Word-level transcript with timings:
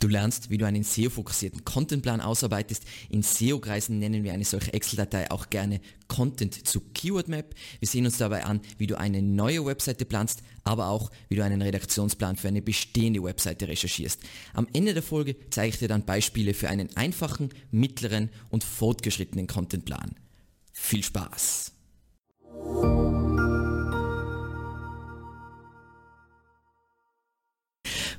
Du 0.00 0.08
lernst, 0.08 0.48
wie 0.48 0.56
du 0.56 0.66
einen 0.66 0.82
SEO-fokussierten 0.82 1.64
Contentplan 1.64 2.22
ausarbeitest. 2.22 2.84
In 3.10 3.22
SEO-Kreisen 3.22 3.98
nennen 3.98 4.24
wir 4.24 4.32
eine 4.32 4.46
solche 4.46 4.72
Excel-Datei 4.72 5.30
auch 5.30 5.50
gerne 5.50 5.78
Content 6.08 6.66
zu 6.66 6.80
Keyword 6.94 7.28
Map. 7.28 7.54
Wir 7.80 7.86
sehen 7.86 8.06
uns 8.06 8.16
dabei 8.16 8.44
an, 8.44 8.62
wie 8.78 8.86
du 8.86 8.98
eine 8.98 9.20
neue 9.20 9.66
Webseite 9.66 10.06
planst, 10.06 10.42
aber 10.64 10.88
auch, 10.88 11.10
wie 11.28 11.36
du 11.36 11.44
einen 11.44 11.60
Redaktionsplan 11.60 12.36
für 12.36 12.48
eine 12.48 12.62
bestehende 12.62 13.22
Webseite 13.22 13.68
recherchierst. 13.68 14.20
Am 14.54 14.66
Ende 14.72 14.94
der 14.94 15.02
Folge 15.02 15.36
zeige 15.50 15.74
ich 15.74 15.78
dir 15.78 15.88
dann 15.88 16.06
Beispiele 16.06 16.54
für 16.54 16.70
einen 16.70 16.96
einfachen, 16.96 17.50
mittleren 17.70 18.30
und 18.48 18.64
fortgeschrittenen 18.64 19.48
Contentplan. 19.48 20.14
Viel 20.72 21.04
Spaß! 21.04 21.72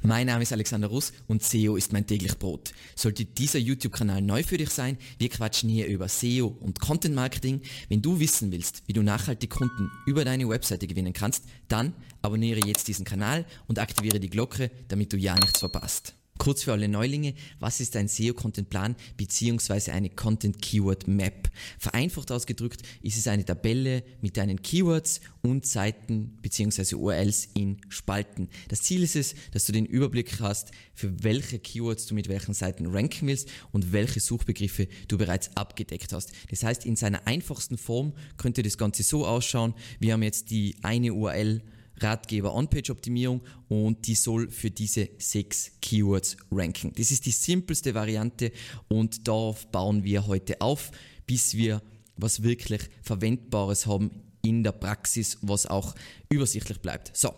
Mein 0.03 0.25
Name 0.25 0.41
ist 0.41 0.51
Alexander 0.51 0.87
Russ 0.87 1.13
und 1.27 1.43
SEO 1.43 1.75
ist 1.75 1.93
mein 1.93 2.07
täglich 2.07 2.35
Brot. 2.39 2.73
Sollte 2.95 3.23
dieser 3.23 3.59
YouTube-Kanal 3.59 4.23
neu 4.23 4.41
für 4.41 4.57
dich 4.57 4.71
sein, 4.71 4.97
wir 5.19 5.29
quatschen 5.29 5.69
hier 5.69 5.85
über 5.85 6.07
SEO 6.07 6.47
und 6.47 6.79
Content 6.79 7.13
Marketing. 7.13 7.61
Wenn 7.87 8.01
du 8.01 8.19
wissen 8.19 8.51
willst, 8.51 8.81
wie 8.87 8.93
du 8.93 9.03
nachhaltig 9.03 9.51
Kunden 9.51 9.91
über 10.07 10.25
deine 10.25 10.49
Webseite 10.49 10.87
gewinnen 10.87 11.13
kannst, 11.13 11.45
dann 11.67 11.93
abonniere 12.23 12.65
jetzt 12.65 12.87
diesen 12.87 13.05
Kanal 13.05 13.45
und 13.67 13.77
aktiviere 13.77 14.19
die 14.19 14.31
Glocke, 14.31 14.71
damit 14.87 15.13
du 15.13 15.17
ja 15.17 15.35
nichts 15.35 15.59
verpasst. 15.59 16.15
Kurz 16.41 16.63
für 16.63 16.71
alle 16.71 16.87
Neulinge, 16.87 17.35
was 17.59 17.81
ist 17.81 17.95
ein 17.95 18.07
SEO-Content-Plan 18.07 18.95
bzw. 19.15 19.91
eine 19.91 20.09
Content-Keyword-Map? 20.09 21.51
Vereinfacht 21.77 22.31
ausgedrückt 22.31 22.81
ist 23.03 23.15
es 23.15 23.27
eine 23.27 23.45
Tabelle 23.45 24.03
mit 24.21 24.37
deinen 24.37 24.59
Keywords 24.59 25.21
und 25.43 25.67
Seiten 25.67 26.39
bzw. 26.41 26.95
URLs 26.95 27.49
in 27.53 27.77
Spalten. 27.89 28.49
Das 28.69 28.81
Ziel 28.81 29.03
ist 29.03 29.15
es, 29.15 29.35
dass 29.51 29.67
du 29.67 29.71
den 29.71 29.85
Überblick 29.85 30.39
hast, 30.39 30.71
für 30.95 31.23
welche 31.23 31.59
Keywords 31.59 32.07
du 32.07 32.15
mit 32.15 32.27
welchen 32.27 32.55
Seiten 32.55 32.87
ranken 32.87 33.27
willst 33.27 33.47
und 33.71 33.91
welche 33.91 34.19
Suchbegriffe 34.19 34.87
du 35.09 35.19
bereits 35.19 35.55
abgedeckt 35.55 36.11
hast. 36.11 36.31
Das 36.49 36.63
heißt, 36.63 36.87
in 36.87 36.95
seiner 36.95 37.27
einfachsten 37.27 37.77
Form 37.77 38.13
könnte 38.37 38.63
das 38.63 38.79
Ganze 38.79 39.03
so 39.03 39.27
ausschauen, 39.27 39.75
wir 39.99 40.13
haben 40.13 40.23
jetzt 40.23 40.49
die 40.49 40.75
eine 40.81 41.13
URL 41.13 41.61
Ratgeber 42.01 42.53
On-Page-Optimierung 42.53 43.41
und 43.67 44.07
die 44.07 44.15
soll 44.15 44.49
für 44.49 44.71
diese 44.71 45.09
sechs 45.17 45.71
Keywords 45.81 46.37
ranken. 46.51 46.93
Das 46.95 47.11
ist 47.11 47.25
die 47.25 47.31
simpelste 47.31 47.93
Variante 47.93 48.51
und 48.87 49.27
darauf 49.27 49.67
bauen 49.67 50.03
wir 50.03 50.27
heute 50.27 50.61
auf, 50.61 50.91
bis 51.27 51.55
wir 51.55 51.81
was 52.17 52.43
wirklich 52.43 52.81
Verwendbares 53.01 53.85
haben 53.87 54.11
in 54.43 54.63
der 54.63 54.71
Praxis, 54.71 55.37
was 55.41 55.65
auch 55.65 55.95
übersichtlich 56.29 56.79
bleibt. 56.81 57.15
So, 57.15 57.33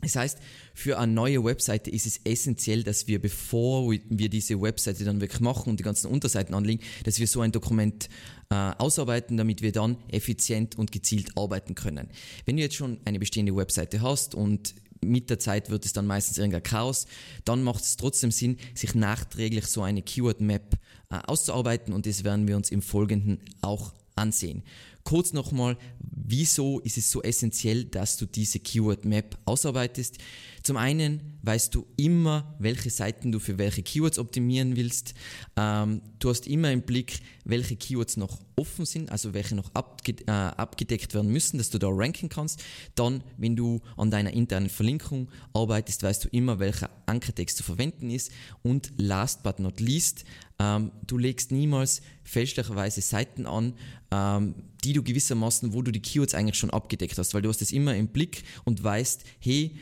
das 0.00 0.14
heißt, 0.14 0.38
für 0.74 0.98
eine 0.98 1.12
neue 1.12 1.42
Webseite 1.42 1.90
ist 1.90 2.06
es 2.06 2.20
essentiell, 2.24 2.84
dass 2.84 3.08
wir, 3.08 3.20
bevor 3.20 3.90
wir 3.90 4.28
diese 4.28 4.60
Webseite 4.60 5.04
dann 5.04 5.20
wirklich 5.20 5.40
machen 5.40 5.70
und 5.70 5.80
die 5.80 5.84
ganzen 5.84 6.08
Unterseiten 6.08 6.54
anlegen, 6.54 6.82
dass 7.02 7.18
wir 7.18 7.26
so 7.26 7.40
ein 7.40 7.50
Dokument 7.50 8.08
äh, 8.50 8.54
ausarbeiten, 8.54 9.36
damit 9.36 9.60
wir 9.60 9.72
dann 9.72 9.96
effizient 10.08 10.78
und 10.78 10.92
gezielt 10.92 11.36
arbeiten 11.36 11.74
können. 11.74 12.08
Wenn 12.44 12.56
du 12.56 12.62
jetzt 12.62 12.76
schon 12.76 12.98
eine 13.04 13.18
bestehende 13.18 13.56
Webseite 13.56 14.00
hast 14.00 14.36
und 14.36 14.74
mit 15.00 15.30
der 15.30 15.40
Zeit 15.40 15.68
wird 15.70 15.84
es 15.84 15.92
dann 15.92 16.06
meistens 16.06 16.38
irgendein 16.38 16.62
Chaos, 16.62 17.06
dann 17.44 17.62
macht 17.64 17.82
es 17.82 17.96
trotzdem 17.96 18.30
Sinn, 18.30 18.56
sich 18.74 18.94
nachträglich 18.94 19.66
so 19.66 19.82
eine 19.82 20.02
Keyword 20.02 20.40
Map 20.40 20.76
äh, 21.10 21.16
auszuarbeiten 21.26 21.92
und 21.92 22.06
das 22.06 22.22
werden 22.22 22.46
wir 22.46 22.56
uns 22.56 22.70
im 22.70 22.82
Folgenden 22.82 23.40
auch 23.62 23.92
ansehen. 24.14 24.62
Kurz 25.08 25.32
nochmal, 25.32 25.78
wieso 26.00 26.80
ist 26.80 26.98
es 26.98 27.10
so 27.10 27.22
essentiell, 27.22 27.86
dass 27.86 28.18
du 28.18 28.26
diese 28.26 28.60
Keyword 28.60 29.06
Map 29.06 29.38
ausarbeitest? 29.46 30.18
Zum 30.62 30.76
einen 30.76 31.38
weißt 31.40 31.74
du 31.74 31.86
immer, 31.96 32.54
welche 32.58 32.90
Seiten 32.90 33.32
du 33.32 33.38
für 33.38 33.56
welche 33.56 33.82
Keywords 33.82 34.18
optimieren 34.18 34.76
willst. 34.76 35.14
Ähm, 35.56 36.02
du 36.18 36.28
hast 36.28 36.46
immer 36.46 36.70
im 36.72 36.82
Blick, 36.82 37.20
welche 37.44 37.76
Keywords 37.76 38.18
noch 38.18 38.38
offen 38.56 38.84
sind, 38.84 39.10
also 39.10 39.32
welche 39.32 39.54
noch 39.54 39.74
abge 39.74 40.16
äh, 40.26 40.30
abgedeckt 40.30 41.14
werden 41.14 41.32
müssen, 41.32 41.56
dass 41.56 41.70
du 41.70 41.78
da 41.78 41.88
ranken 41.90 42.28
kannst. 42.28 42.62
Dann, 42.94 43.24
wenn 43.38 43.56
du 43.56 43.80
an 43.96 44.10
deiner 44.10 44.34
internen 44.34 44.68
Verlinkung 44.68 45.30
arbeitest, 45.54 46.02
weißt 46.02 46.26
du 46.26 46.28
immer, 46.32 46.58
welcher 46.58 46.90
Ankertext 47.06 47.56
zu 47.56 47.62
verwenden 47.62 48.10
ist. 48.10 48.30
Und 48.62 48.92
last 48.98 49.42
but 49.42 49.58
not 49.58 49.80
least, 49.80 50.24
ähm, 50.58 50.90
du 51.06 51.16
legst 51.18 51.52
niemals 51.52 52.02
fälschlicherweise 52.24 53.00
Seiten 53.00 53.46
an, 53.46 53.74
ähm, 54.10 54.54
die 54.84 54.92
du 54.92 55.02
gewissermaßen, 55.02 55.72
wo 55.72 55.82
du 55.82 55.90
die 55.90 56.02
Keywords 56.02 56.34
eigentlich 56.34 56.56
schon 56.56 56.70
abgedeckt 56.70 57.18
hast, 57.18 57.34
weil 57.34 57.42
du 57.42 57.48
hast 57.48 57.62
es 57.62 57.72
immer 57.72 57.94
im 57.96 58.08
Blick 58.08 58.44
und 58.64 58.82
weißt, 58.82 59.24
hey, 59.40 59.76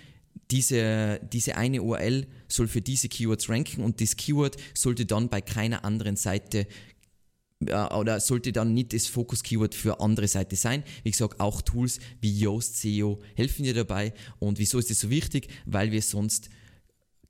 diese, 0.50 1.20
diese 1.32 1.56
eine 1.56 1.82
URL 1.82 2.26
soll 2.48 2.68
für 2.68 2.80
diese 2.80 3.08
Keywords 3.08 3.48
ranken 3.48 3.82
und 3.82 4.00
das 4.00 4.16
Keyword 4.16 4.56
sollte 4.74 5.06
dann 5.06 5.28
bei 5.28 5.40
keiner 5.40 5.84
anderen 5.84 6.16
Seite 6.16 6.66
äh, 7.64 7.94
oder 7.94 8.20
sollte 8.20 8.52
dann 8.52 8.74
nicht 8.74 8.92
das 8.92 9.06
Fokus-Keyword 9.06 9.74
für 9.74 10.00
andere 10.00 10.28
Seite 10.28 10.56
sein. 10.56 10.84
Wie 11.02 11.10
gesagt, 11.10 11.40
auch 11.40 11.62
Tools 11.62 11.98
wie 12.20 12.38
Yoast 12.38 12.76
SEO 12.76 13.18
helfen 13.34 13.64
dir 13.64 13.74
dabei. 13.74 14.12
Und 14.38 14.58
wieso 14.58 14.78
ist 14.78 14.90
das 14.90 15.00
so 15.00 15.10
wichtig? 15.10 15.48
Weil 15.64 15.90
wir 15.90 16.02
sonst 16.02 16.50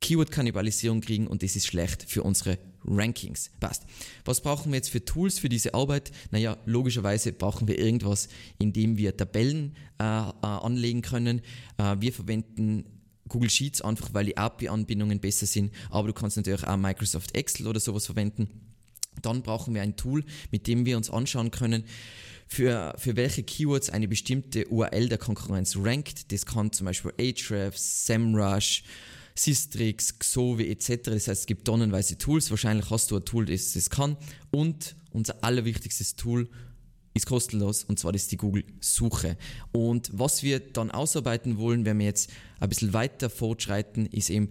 Keyword-Kannibalisierung 0.00 1.00
kriegen 1.00 1.26
und 1.26 1.42
das 1.42 1.56
ist 1.56 1.66
schlecht 1.66 2.04
für 2.08 2.22
unsere 2.22 2.58
Rankings. 2.84 3.50
Passt. 3.60 3.84
Was 4.24 4.40
brauchen 4.40 4.72
wir 4.72 4.76
jetzt 4.76 4.90
für 4.90 5.04
Tools 5.04 5.38
für 5.38 5.48
diese 5.48 5.74
Arbeit? 5.74 6.12
Naja, 6.30 6.56
logischerweise 6.66 7.32
brauchen 7.32 7.66
wir 7.68 7.78
irgendwas, 7.78 8.28
in 8.58 8.72
dem 8.72 8.96
wir 8.96 9.16
Tabellen 9.16 9.74
äh, 9.98 10.04
äh, 10.04 10.30
anlegen 10.42 11.02
können. 11.02 11.42
Äh, 11.78 11.96
wir 11.98 12.12
verwenden 12.12 12.84
Google 13.28 13.50
Sheets 13.50 13.82
einfach, 13.82 14.14
weil 14.14 14.26
die 14.26 14.36
API-Anbindungen 14.36 15.18
besser 15.20 15.46
sind, 15.46 15.72
aber 15.90 16.08
du 16.08 16.14
kannst 16.14 16.36
natürlich 16.36 16.64
auch 16.64 16.76
Microsoft 16.76 17.36
Excel 17.36 17.66
oder 17.66 17.80
sowas 17.80 18.06
verwenden. 18.06 18.48
Dann 19.22 19.42
brauchen 19.42 19.74
wir 19.74 19.82
ein 19.82 19.96
Tool, 19.96 20.24
mit 20.50 20.66
dem 20.66 20.86
wir 20.86 20.96
uns 20.96 21.10
anschauen 21.10 21.50
können, 21.50 21.84
für, 22.46 22.94
für 22.98 23.16
welche 23.16 23.42
Keywords 23.42 23.90
eine 23.90 24.06
bestimmte 24.06 24.68
URL 24.68 25.08
der 25.08 25.18
Konkurrenz 25.18 25.76
rankt. 25.76 26.30
Das 26.30 26.46
kann 26.46 26.70
zum 26.70 26.84
Beispiel 26.84 27.12
Ahrefs, 27.18 28.06
SEMrush, 28.06 28.84
Systrix, 29.38 30.18
Xovi 30.18 30.70
etc. 30.70 31.02
Das 31.04 31.28
heißt, 31.28 31.40
es 31.42 31.46
gibt 31.46 31.66
tonnenweise 31.66 32.18
Tools. 32.18 32.50
Wahrscheinlich 32.50 32.90
hast 32.90 33.10
du 33.10 33.16
ein 33.16 33.24
Tool, 33.24 33.46
das 33.46 33.72
das 33.72 33.90
kann. 33.90 34.16
Und 34.50 34.96
unser 35.12 35.42
allerwichtigstes 35.44 36.16
Tool 36.16 36.48
ist 37.14 37.26
kostenlos 37.26 37.84
und 37.84 37.98
zwar 37.98 38.14
ist 38.14 38.30
die 38.32 38.36
Google 38.36 38.64
Suche. 38.80 39.36
Und 39.72 40.10
was 40.12 40.42
wir 40.42 40.60
dann 40.60 40.90
ausarbeiten 40.90 41.56
wollen, 41.56 41.84
wenn 41.84 41.98
wir 41.98 42.06
jetzt 42.06 42.30
ein 42.60 42.68
bisschen 42.68 42.92
weiter 42.92 43.30
fortschreiten, 43.30 44.06
ist 44.06 44.30
eben 44.30 44.50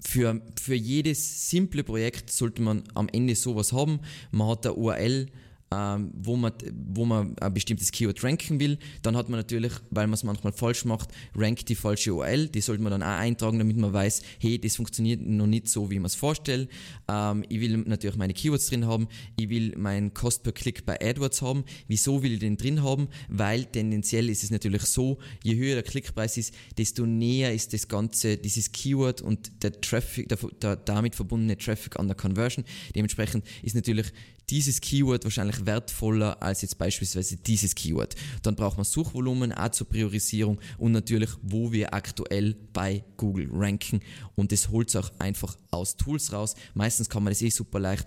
für, 0.00 0.40
für 0.60 0.74
jedes 0.74 1.50
simple 1.50 1.82
Projekt 1.82 2.30
sollte 2.30 2.62
man 2.62 2.84
am 2.94 3.08
Ende 3.08 3.34
sowas 3.34 3.72
haben. 3.72 4.00
Man 4.30 4.48
hat 4.48 4.66
eine 4.66 4.74
URL, 4.74 5.26
ähm, 5.74 6.10
wo, 6.14 6.36
man, 6.36 6.52
wo 6.92 7.04
man 7.04 7.36
ein 7.38 7.54
bestimmtes 7.54 7.90
Keyword 7.90 8.22
ranken 8.22 8.60
will. 8.60 8.78
Dann 9.02 9.16
hat 9.16 9.28
man 9.28 9.40
natürlich, 9.40 9.72
weil 9.90 10.06
man 10.06 10.14
es 10.14 10.24
manchmal 10.24 10.52
falsch 10.52 10.84
macht, 10.84 11.10
rankt 11.34 11.68
die 11.68 11.74
falsche 11.74 12.14
URL. 12.14 12.48
Die 12.48 12.60
sollte 12.60 12.82
man 12.82 12.92
dann 12.92 13.02
auch 13.02 13.18
eintragen, 13.18 13.58
damit 13.58 13.76
man 13.76 13.92
weiß, 13.92 14.22
hey, 14.38 14.58
das 14.58 14.76
funktioniert 14.76 15.20
noch 15.20 15.46
nicht 15.46 15.68
so, 15.68 15.90
wie 15.90 15.98
man 15.98 16.06
es 16.06 16.14
vorstellt. 16.14 16.68
Ähm, 17.08 17.44
ich 17.48 17.60
will 17.60 17.78
natürlich 17.78 18.16
meine 18.16 18.34
Keywords 18.34 18.66
drin 18.66 18.86
haben. 18.86 19.08
Ich 19.36 19.48
will 19.48 19.74
meinen 19.76 20.14
Cost 20.14 20.42
per 20.42 20.52
Click 20.52 20.86
bei 20.86 21.00
AdWords 21.00 21.42
haben. 21.42 21.64
Wieso 21.88 22.22
will 22.22 22.34
ich 22.34 22.40
den 22.40 22.56
drin 22.56 22.82
haben? 22.82 23.08
Weil 23.28 23.64
tendenziell 23.64 24.28
ist 24.30 24.44
es 24.44 24.50
natürlich 24.50 24.82
so, 24.82 25.18
je 25.42 25.56
höher 25.56 25.74
der 25.74 25.82
Klickpreis 25.82 26.36
ist, 26.36 26.54
desto 26.78 27.06
näher 27.06 27.52
ist 27.52 27.72
das 27.72 27.88
Ganze, 27.88 28.36
dieses 28.36 28.70
Keyword 28.72 29.22
und 29.22 29.62
der 29.62 29.80
Traffic, 29.80 30.28
der, 30.28 30.38
der 30.60 30.76
damit 30.76 31.14
verbundene 31.14 31.56
Traffic 31.56 31.98
an 31.98 32.06
der 32.06 32.16
Conversion. 32.16 32.64
Dementsprechend 32.94 33.44
ist 33.62 33.74
natürlich 33.74 34.12
dieses 34.50 34.80
Keyword 34.80 35.24
wahrscheinlich 35.24 35.66
wertvoller 35.66 36.42
als 36.42 36.62
jetzt 36.62 36.78
beispielsweise 36.78 37.36
dieses 37.36 37.74
Keyword. 37.74 38.14
Dann 38.42 38.54
braucht 38.54 38.76
man 38.76 38.84
Suchvolumen 38.84 39.52
auch 39.52 39.70
zur 39.70 39.88
Priorisierung 39.88 40.60
und 40.78 40.92
natürlich, 40.92 41.30
wo 41.42 41.72
wir 41.72 41.94
aktuell 41.94 42.56
bei 42.72 43.04
Google 43.16 43.48
ranken. 43.52 44.00
Und 44.34 44.52
das 44.52 44.68
holt 44.68 44.88
es 44.88 44.96
auch 44.96 45.10
einfach 45.18 45.56
aus 45.70 45.96
Tools 45.96 46.32
raus. 46.32 46.54
Meistens 46.74 47.08
kann 47.08 47.22
man 47.22 47.32
das 47.32 47.42
eh 47.42 47.50
super 47.50 47.80
leicht 47.80 48.06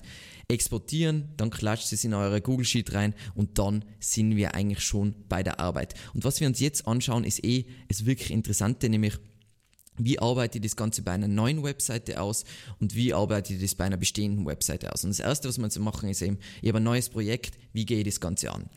exportieren, 0.50 1.30
dann 1.36 1.50
klatscht 1.50 1.92
es 1.92 2.06
in 2.06 2.14
eure 2.14 2.42
Google 2.42 2.66
Sheet 2.66 2.94
rein 2.94 3.14
und 3.36 3.60
dann 3.60 3.84
sind 4.00 4.38
wir 4.38 4.56
eigentlich 4.56 4.82
schon 4.82 5.14
bei 5.28 5.44
der 5.44 5.60
Arbeit. 5.60 5.94
Und 6.14 6.24
was 6.24 6.40
wir 6.40 6.48
uns 6.48 6.62
jetzt 6.62 6.88
anschauen, 6.88 7.26
ist 7.26 7.44
eh 7.44 7.66
das 7.90 8.06
wirklich 8.06 8.32
Interessante, 8.32 8.88
nämlich 8.88 9.20
wie 9.98 10.20
arbeite 10.20 10.58
ich 10.58 10.64
das 10.64 10.76
Ganze 10.76 11.02
bei 11.02 11.12
einer 11.12 11.28
neuen 11.28 11.64
Webseite 11.64 12.22
aus 12.22 12.44
und 12.80 12.96
wie 12.96 13.14
arbeite 13.14 13.54
ich 13.54 13.62
das 13.62 13.76
bei 13.76 13.86
einer 13.86 13.98
bestehenden 13.98 14.46
Webseite 14.46 14.94
aus. 14.94 15.04
Und 15.04 15.10
das 15.10 15.20
Erste, 15.20 15.48
was 15.48 15.58
man 15.58 15.72
zu 15.72 15.80
machen, 15.80 16.10
ist 16.10 16.22
eben, 16.22 16.38
ich 16.62 16.70
habe 16.70 16.80
ein 16.80 16.84
neues 16.84 17.10
Projekt, 17.10 17.58
wie 17.74 17.86
gehe 17.86 18.00
ich 18.00 18.06
das 18.06 18.20
Ganze 18.20 18.52
an? 18.52 18.70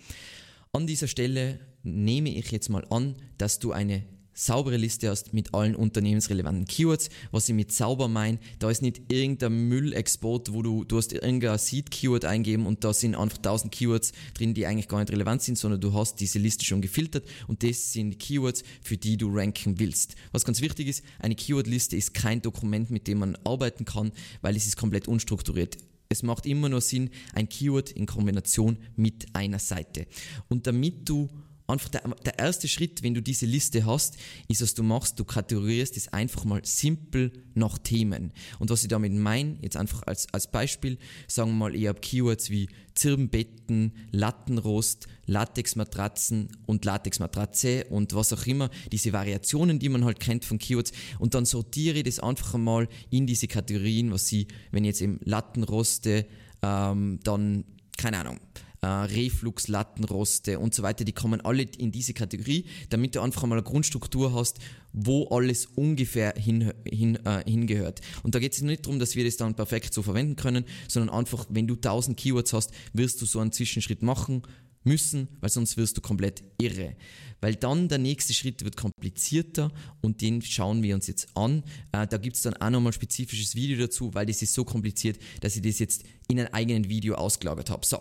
An 0.72 0.87
dieser 0.87 1.08
Stelle 1.08 1.61
nehme 1.82 2.31
ich 2.31 2.50
jetzt 2.50 2.69
mal 2.69 2.87
an, 2.90 3.17
dass 3.38 3.58
du 3.58 3.72
eine 3.72 4.05
saubere 4.40 4.78
Liste 4.78 5.10
hast 5.10 5.34
mit 5.34 5.54
allen 5.54 5.75
unternehmensrelevanten 5.76 6.64
Keywords. 6.64 7.10
Was 7.31 7.48
ich 7.48 7.54
mit 7.54 7.72
sauber 7.72 8.08
meine, 8.08 8.38
da 8.58 8.70
ist 8.70 8.81
nicht 8.81 9.12
irgendein 9.12 9.69
Müllexport, 9.69 10.52
wo 10.54 10.62
du, 10.62 10.84
du 10.84 10.96
hast 10.96 11.12
irgendein 11.12 11.58
Seed-Keyword 11.58 12.25
eingeben 12.25 12.66
und 12.66 12.82
da 12.82 12.94
sind 12.94 13.14
einfach 13.14 13.37
1000 13.37 13.70
Keywords 13.70 14.12
drin, 14.34 14.54
die 14.54 14.66
eigentlich 14.66 14.88
gar 14.88 15.00
nicht 15.00 15.12
relevant 15.12 15.42
sind, 15.42 15.58
sondern 15.58 15.81
du 15.81 15.92
hast 15.92 16.20
diese 16.20 16.38
Liste 16.38 16.64
schon 16.64 16.81
gefiltert 16.81 17.28
und 17.48 17.62
das 17.62 17.92
sind 17.92 18.10
die 18.10 18.19
Keywords, 18.19 18.62
für 18.82 18.96
die 18.96 19.19
du 19.19 19.28
ranken 19.31 19.78
willst. 19.78 20.14
Was 20.32 20.46
ganz 20.46 20.62
wichtig 20.62 20.88
ist, 20.88 21.04
eine 21.19 21.34
Keyword-Liste 21.34 21.96
ist 21.96 22.14
kein 22.14 22.40
Dokument, 22.40 22.90
mit 22.90 23.08
dem 23.08 23.19
man 23.19 23.37
arbeiten 23.44 23.84
kann, 23.84 24.10
weil 24.40 24.56
es 24.56 24.66
ist 24.66 24.76
komplett 24.76 25.06
unstrukturiert. 25.06 25.76
Es 26.08 26.22
macht 26.22 26.46
immer 26.46 26.69
nur 26.69 26.81
Sinn, 26.81 27.10
ein 27.34 27.48
Keyword 27.48 27.92
in 27.92 28.06
Kombination 28.06 28.78
mit 28.96 29.26
einer 29.34 29.60
Seite. 29.60 30.06
Und 30.48 30.66
damit 30.66 31.08
du 31.08 31.28
einfach 31.70 31.88
der, 31.88 32.02
der 32.25 32.38
erste 32.38 32.69
Schritt, 32.69 33.02
wenn 33.02 33.14
du 33.14 33.22
diese 33.22 33.46
Liste 33.46 33.87
hast, 33.87 34.17
ist, 34.49 34.62
was 34.62 34.75
du 34.75 34.82
machst, 34.82 35.19
du 35.19 35.25
kategorierst 35.25 35.96
es 35.96 36.12
einfach 36.12 36.44
mal 36.44 36.61
simpel 36.64 37.32
nach 37.55 37.78
Themen. 37.78 38.32
Und 38.58 38.70
was 38.70 38.82
ich 38.82 38.88
damit 38.88 39.12
meine, 39.12 39.56
jetzt 39.62 39.76
einfach 39.76 40.02
als, 40.06 40.32
als 40.32 40.50
Beispiel, 40.50 40.99
sagen 41.26 41.50
wir 41.50 41.56
mal, 41.56 41.75
ich 41.75 41.87
habe 41.87 42.00
Keywords 42.00 42.50
wie 42.50 42.69
Zirbenbetten, 42.94 43.93
Lattenrost, 44.11 45.06
Latexmatratzen 45.26 46.49
und 46.67 46.84
Latexmatratze 46.84 47.84
und 47.88 48.14
was 48.14 48.32
auch 48.32 48.46
immer, 48.46 48.69
diese 48.90 49.12
Variationen, 49.12 49.78
die 49.78 49.88
man 49.88 50.05
halt 50.05 50.20
kennt 50.20 50.44
von 50.44 50.58
Keywords 50.58 50.93
und 51.19 51.34
dann 51.34 51.44
sortiere 51.44 51.99
ich 51.99 52.05
das 52.05 52.20
einfach 52.20 52.58
mal 52.58 52.88
in 53.11 53.26
diese 53.26 53.46
Kategorien, 53.46 54.11
was 54.11 54.26
sie, 54.26 54.49
wenn 54.70 54.84
ich 54.84 54.88
jetzt 54.88 55.02
eben 55.02 55.20
Lattenroste, 55.25 56.26
ähm, 56.62 57.20
dann, 57.23 57.64
keine 57.96 58.19
Ahnung, 58.19 58.40
äh, 58.82 58.86
Reflux, 58.86 59.68
Lattenroste 59.68 60.58
und 60.58 60.74
so 60.74 60.82
weiter, 60.82 61.04
die 61.04 61.12
kommen 61.12 61.40
alle 61.40 61.62
in 61.62 61.92
diese 61.92 62.14
Kategorie, 62.14 62.66
damit 62.88 63.14
du 63.14 63.20
einfach 63.20 63.44
mal 63.46 63.56
eine 63.56 63.62
Grundstruktur 63.62 64.34
hast, 64.34 64.58
wo 64.92 65.28
alles 65.28 65.66
ungefähr 65.66 66.34
hin, 66.36 66.72
hin, 66.84 67.16
äh, 67.24 67.42
hingehört. 67.48 68.00
Und 68.22 68.34
da 68.34 68.38
geht 68.38 68.52
es 68.52 68.62
nicht 68.62 68.86
darum, 68.86 68.98
dass 68.98 69.16
wir 69.16 69.24
das 69.24 69.36
dann 69.36 69.54
perfekt 69.54 69.94
so 69.94 70.02
verwenden 70.02 70.36
können, 70.36 70.64
sondern 70.88 71.14
einfach, 71.14 71.46
wenn 71.50 71.66
du 71.66 71.74
1000 71.74 72.16
Keywords 72.16 72.52
hast, 72.52 72.72
wirst 72.92 73.20
du 73.20 73.26
so 73.26 73.40
einen 73.40 73.52
Zwischenschritt 73.52 74.02
machen 74.02 74.42
müssen, 74.84 75.28
weil 75.40 75.50
sonst 75.50 75.76
wirst 75.76 75.96
du 75.96 76.00
komplett 76.00 76.42
irre. 76.60 76.96
Weil 77.40 77.54
dann 77.54 77.88
der 77.88 77.98
nächste 77.98 78.34
Schritt 78.34 78.64
wird 78.64 78.76
komplizierter 78.76 79.72
und 80.00 80.20
den 80.20 80.42
schauen 80.42 80.82
wir 80.82 80.94
uns 80.94 81.06
jetzt 81.06 81.28
an. 81.36 81.62
Äh, 81.92 82.06
da 82.06 82.16
gibt 82.18 82.36
es 82.36 82.42
dann 82.42 82.54
auch 82.54 82.70
nochmal 82.70 82.90
ein 82.90 82.94
spezifisches 82.94 83.54
Video 83.54 83.78
dazu, 83.78 84.12
weil 84.14 84.26
das 84.26 84.42
ist 84.42 84.54
so 84.54 84.64
kompliziert, 84.64 85.18
dass 85.40 85.56
ich 85.56 85.62
das 85.62 85.78
jetzt 85.78 86.04
in 86.28 86.38
einem 86.38 86.52
eigenen 86.52 86.88
Video 86.88 87.14
ausgelagert 87.14 87.70
habe. 87.70 87.84
So, 87.86 87.98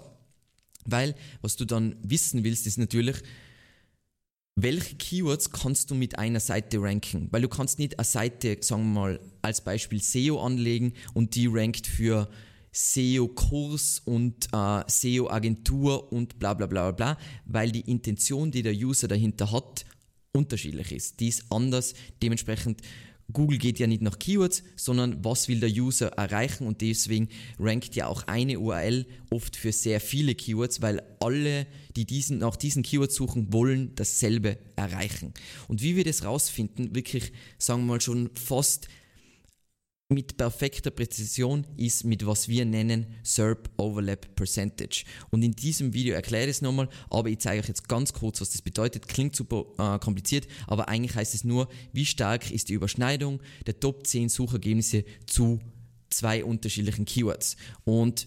weil 0.85 1.15
was 1.41 1.55
du 1.55 1.65
dann 1.65 1.95
wissen 2.01 2.43
willst, 2.43 2.67
ist 2.67 2.77
natürlich, 2.77 3.17
welche 4.55 4.95
Keywords 4.95 5.51
kannst 5.51 5.89
du 5.89 5.95
mit 5.95 6.19
einer 6.19 6.39
Seite 6.39 6.81
ranken? 6.81 7.27
Weil 7.31 7.41
du 7.41 7.47
kannst 7.47 7.79
nicht 7.79 7.97
eine 7.97 8.05
Seite, 8.05 8.57
sagen 8.61 8.93
wir 8.93 8.99
mal, 8.99 9.19
als 9.41 9.61
Beispiel 9.61 10.01
SEO 10.01 10.39
anlegen 10.41 10.93
und 11.13 11.35
die 11.35 11.47
rankt 11.47 11.87
für 11.87 12.29
SEO-Kurs 12.71 14.01
und 14.05 14.47
äh, 14.53 14.83
SEO-Agentur 14.87 16.11
und 16.11 16.39
bla 16.39 16.53
bla 16.53 16.67
bla 16.67 16.91
bla, 16.91 17.17
weil 17.45 17.71
die 17.71 17.89
Intention, 17.89 18.51
die 18.51 18.61
der 18.61 18.73
User 18.73 19.07
dahinter 19.07 19.51
hat, 19.51 19.85
unterschiedlich 20.33 20.91
ist. 20.91 21.19
Die 21.19 21.29
ist 21.29 21.45
anders. 21.49 21.93
Dementsprechend 22.21 22.81
Google 23.33 23.57
geht 23.57 23.79
ja 23.79 23.87
nicht 23.87 24.01
nach 24.01 24.19
Keywords, 24.19 24.63
sondern 24.75 25.23
was 25.23 25.47
will 25.47 25.59
der 25.59 25.69
User 25.69 26.07
erreichen 26.09 26.65
und 26.65 26.81
deswegen 26.81 27.29
rankt 27.59 27.95
ja 27.95 28.07
auch 28.07 28.23
eine 28.27 28.59
URL 28.59 29.05
oft 29.29 29.55
für 29.55 29.71
sehr 29.71 29.99
viele 29.99 30.35
Keywords, 30.35 30.81
weil 30.81 31.01
alle, 31.19 31.67
die 31.95 32.05
diesen, 32.05 32.39
nach 32.39 32.55
diesen 32.55 32.83
Keywords 32.83 33.15
suchen, 33.15 33.53
wollen 33.53 33.93
dasselbe 33.95 34.57
erreichen. 34.75 35.33
Und 35.67 35.81
wie 35.81 35.95
wir 35.95 36.03
das 36.03 36.23
rausfinden, 36.23 36.95
wirklich, 36.95 37.31
sagen 37.57 37.81
wir 37.81 37.93
mal 37.93 38.01
schon 38.01 38.29
fast 38.33 38.87
mit 40.11 40.37
perfekter 40.37 40.89
Präzision 40.89 41.67
ist 41.77 42.03
mit 42.03 42.25
was 42.25 42.47
wir 42.47 42.65
nennen 42.65 43.05
SERP 43.21 43.69
Overlap 43.77 44.35
Percentage. 44.35 45.03
Und 45.29 45.43
in 45.43 45.51
diesem 45.51 45.93
Video 45.93 46.15
erkläre 46.15 46.45
ich 46.45 46.57
es 46.57 46.61
nochmal, 46.63 46.89
aber 47.11 47.29
ich 47.29 47.37
zeige 47.37 47.61
euch 47.61 47.67
jetzt 47.67 47.87
ganz 47.87 48.11
kurz, 48.11 48.41
was 48.41 48.49
das 48.49 48.63
bedeutet. 48.63 49.07
Klingt 49.07 49.35
super 49.35 49.65
äh, 49.77 49.99
kompliziert, 49.99 50.47
aber 50.65 50.89
eigentlich 50.89 51.15
heißt 51.15 51.35
es 51.35 51.43
nur, 51.43 51.69
wie 51.93 52.07
stark 52.07 52.49
ist 52.49 52.69
die 52.69 52.73
Überschneidung 52.73 53.39
der 53.67 53.79
Top 53.79 54.07
10 54.07 54.29
Suchergebnisse 54.29 55.05
zu 55.27 55.59
zwei 56.09 56.43
unterschiedlichen 56.43 57.05
Keywords. 57.05 57.55
Und 57.83 58.25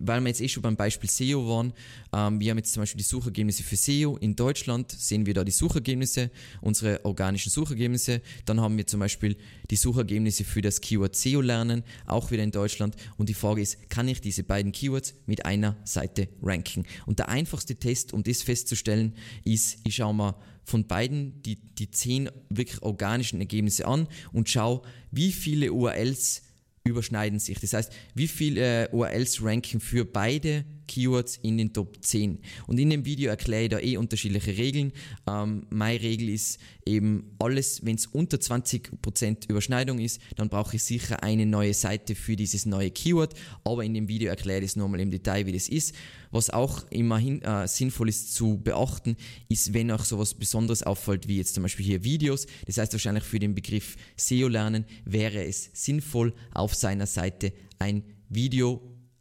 weil 0.00 0.20
wir 0.20 0.28
jetzt 0.28 0.40
eh 0.40 0.48
schon 0.48 0.62
beim 0.62 0.76
Beispiel 0.76 1.10
SEO 1.10 1.48
waren, 1.48 1.72
ähm, 2.12 2.40
wir 2.40 2.50
haben 2.50 2.58
jetzt 2.58 2.72
zum 2.72 2.82
Beispiel 2.82 2.98
die 2.98 3.04
Suchergebnisse 3.04 3.62
für 3.62 3.76
SEO 3.76 4.16
in 4.18 4.36
Deutschland, 4.36 4.92
sehen 4.92 5.26
wir 5.26 5.34
da 5.34 5.44
die 5.44 5.52
Suchergebnisse, 5.52 6.30
unsere 6.60 7.04
organischen 7.04 7.50
Suchergebnisse. 7.50 8.20
Dann 8.44 8.60
haben 8.60 8.76
wir 8.76 8.86
zum 8.86 9.00
Beispiel 9.00 9.36
die 9.70 9.76
Suchergebnisse 9.76 10.44
für 10.44 10.62
das 10.62 10.80
Keyword 10.80 11.16
SEO 11.16 11.40
lernen, 11.40 11.82
auch 12.06 12.30
wieder 12.30 12.42
in 12.42 12.50
Deutschland. 12.50 12.96
Und 13.16 13.28
die 13.28 13.34
Frage 13.34 13.62
ist, 13.62 13.90
kann 13.90 14.08
ich 14.08 14.20
diese 14.20 14.44
beiden 14.44 14.72
Keywords 14.72 15.14
mit 15.26 15.44
einer 15.44 15.76
Seite 15.84 16.28
ranken? 16.42 16.84
Und 17.06 17.18
der 17.18 17.28
einfachste 17.28 17.76
Test, 17.76 18.12
um 18.12 18.22
das 18.22 18.42
festzustellen, 18.42 19.14
ist, 19.44 19.78
ich 19.84 19.96
schaue 19.96 20.14
mal 20.14 20.34
von 20.64 20.86
beiden 20.86 21.42
die, 21.42 21.56
die 21.56 21.90
zehn 21.90 22.30
wirklich 22.48 22.82
organischen 22.82 23.40
Ergebnisse 23.40 23.86
an 23.86 24.06
und 24.32 24.48
schaue, 24.48 24.82
wie 25.10 25.32
viele 25.32 25.72
URLs 25.72 26.42
überschneiden 26.84 27.38
sich. 27.38 27.60
Das 27.60 27.72
heißt, 27.72 27.92
wie 28.14 28.28
viele 28.28 28.84
äh, 28.84 28.88
URLs 28.92 29.42
ranken 29.42 29.80
für 29.80 30.04
beide 30.04 30.64
Keywords 30.86 31.38
in 31.42 31.58
den 31.58 31.72
Top 31.72 31.98
10. 32.00 32.38
Und 32.66 32.78
in 32.78 32.90
dem 32.90 33.04
Video 33.04 33.30
erkläre 33.30 33.62
ich 33.64 33.68
da 33.70 33.78
eh 33.78 33.96
unterschiedliche 33.96 34.56
Regeln. 34.56 34.92
Ähm, 35.26 35.66
meine 35.70 36.00
Regel 36.00 36.28
ist 36.28 36.58
eben 36.84 37.34
alles, 37.38 37.84
wenn 37.84 37.96
es 37.96 38.06
unter 38.06 38.38
20% 38.38 39.48
Überschneidung 39.48 39.98
ist, 39.98 40.20
dann 40.36 40.48
brauche 40.48 40.76
ich 40.76 40.82
sicher 40.82 41.22
eine 41.22 41.46
neue 41.46 41.74
Seite 41.74 42.14
für 42.14 42.36
dieses 42.36 42.66
neue 42.66 42.90
Keyword. 42.90 43.34
Aber 43.64 43.84
in 43.84 43.94
dem 43.94 44.08
Video 44.08 44.28
erkläre 44.28 44.60
ich 44.60 44.66
das 44.66 44.76
nochmal 44.76 45.00
im 45.00 45.10
Detail, 45.10 45.46
wie 45.46 45.52
das 45.52 45.68
ist. 45.68 45.94
Was 46.30 46.50
auch 46.50 46.84
immerhin 46.90 47.42
äh, 47.42 47.68
sinnvoll 47.68 48.08
ist 48.08 48.34
zu 48.34 48.58
beachten, 48.58 49.16
ist, 49.48 49.74
wenn 49.74 49.90
auch 49.90 50.04
sowas 50.04 50.34
Besonderes 50.34 50.82
auffällt, 50.82 51.28
wie 51.28 51.36
jetzt 51.36 51.54
zum 51.54 51.62
Beispiel 51.62 51.84
hier 51.84 52.04
Videos. 52.04 52.46
Das 52.66 52.78
heißt 52.78 52.92
wahrscheinlich 52.92 53.24
für 53.24 53.38
den 53.38 53.54
Begriff 53.54 53.96
SEO 54.16 54.48
lernen 54.48 54.86
wäre 55.04 55.44
es 55.44 55.70
sinnvoll, 55.74 56.34
auf 56.52 56.74
seiner 56.74 57.06
Seite 57.06 57.52
ein 57.78 58.02
Video 58.28 58.80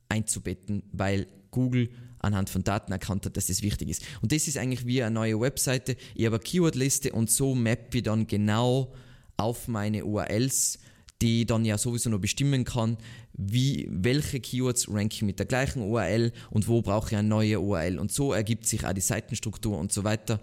einzubetten, 0.09 0.83
weil 0.91 1.27
Google 1.51 1.89
anhand 2.19 2.49
von 2.49 2.63
Daten 2.63 2.91
erkannt 2.91 3.25
hat, 3.25 3.37
dass 3.37 3.47
das 3.47 3.61
wichtig 3.61 3.89
ist. 3.89 4.03
Und 4.21 4.31
das 4.31 4.47
ist 4.47 4.57
eigentlich 4.57 4.85
wie 4.85 5.03
eine 5.03 5.13
neue 5.13 5.39
Webseite. 5.39 5.95
Ich 6.15 6.25
habe 6.25 6.35
eine 6.35 6.43
Keywordliste 6.43 7.11
und 7.11 7.29
so 7.29 7.55
mappe 7.55 7.97
ich 7.97 8.03
dann 8.03 8.27
genau 8.27 8.93
auf 9.37 9.67
meine 9.67 10.05
URLs, 10.05 10.79
die 11.21 11.45
dann 11.45 11.65
ja 11.65 11.77
sowieso 11.77 12.09
noch 12.09 12.19
bestimmen 12.19 12.63
kann, 12.63 12.97
wie, 13.33 13.87
welche 13.89 14.39
Keywords 14.39 14.89
ranken 14.89 15.25
mit 15.25 15.39
der 15.39 15.45
gleichen 15.45 15.81
URL 15.81 16.31
und 16.49 16.67
wo 16.67 16.81
brauche 16.81 17.09
ich 17.09 17.17
eine 17.17 17.27
neue 17.27 17.59
URL. 17.59 17.99
Und 17.99 18.11
so 18.11 18.33
ergibt 18.33 18.65
sich 18.67 18.85
auch 18.85 18.93
die 18.93 19.01
Seitenstruktur 19.01 19.77
und 19.77 19.91
so 19.91 20.03
weiter. 20.03 20.39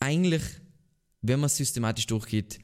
Eigentlich, 0.00 0.42
wenn 1.22 1.40
man 1.40 1.48
systematisch 1.48 2.06
durchgeht, 2.06 2.58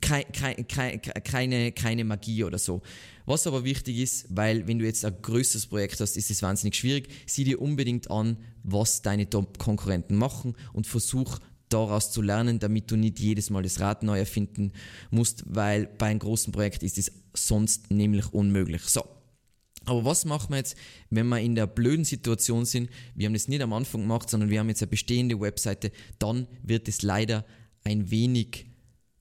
keine, 0.00 0.24
keine, 0.64 0.98
keine, 1.00 1.72
keine 1.72 2.04
Magie 2.04 2.44
oder 2.44 2.58
so. 2.58 2.82
Was 3.26 3.46
aber 3.46 3.64
wichtig 3.64 3.98
ist, 3.98 4.26
weil 4.30 4.66
wenn 4.66 4.78
du 4.78 4.84
jetzt 4.84 5.04
ein 5.04 5.20
größeres 5.20 5.66
Projekt 5.66 6.00
hast, 6.00 6.16
ist 6.16 6.30
es 6.30 6.42
wahnsinnig 6.42 6.76
schwierig, 6.76 7.08
sieh 7.26 7.44
dir 7.44 7.60
unbedingt 7.60 8.10
an, 8.10 8.36
was 8.62 9.02
deine 9.02 9.28
Top-Konkurrenten 9.28 10.16
machen 10.16 10.54
und 10.72 10.86
versuch 10.86 11.38
daraus 11.68 12.10
zu 12.10 12.22
lernen, 12.22 12.58
damit 12.58 12.90
du 12.90 12.96
nicht 12.96 13.18
jedes 13.18 13.50
Mal 13.50 13.62
das 13.62 13.80
Rad 13.80 14.02
neu 14.02 14.18
erfinden 14.18 14.72
musst, 15.10 15.44
weil 15.46 15.86
bei 15.86 16.06
einem 16.06 16.20
großen 16.20 16.52
Projekt 16.52 16.82
ist 16.82 16.96
es 16.96 17.12
sonst 17.34 17.90
nämlich 17.90 18.32
unmöglich. 18.32 18.82
So. 18.82 19.04
Aber 19.84 20.04
was 20.04 20.24
machen 20.24 20.50
wir 20.50 20.58
jetzt, 20.58 20.76
wenn 21.10 21.28
wir 21.28 21.40
in 21.40 21.54
der 21.54 21.66
blöden 21.66 22.04
Situation 22.04 22.64
sind? 22.64 22.90
Wir 23.14 23.26
haben 23.26 23.34
das 23.34 23.48
nicht 23.48 23.62
am 23.62 23.72
Anfang 23.72 24.02
gemacht, 24.02 24.28
sondern 24.28 24.50
wir 24.50 24.60
haben 24.60 24.68
jetzt 24.68 24.82
eine 24.82 24.90
bestehende 24.90 25.40
Webseite. 25.40 25.92
Dann 26.18 26.46
wird 26.62 26.88
es 26.88 27.02
leider 27.02 27.44
ein 27.84 28.10
wenig 28.10 28.66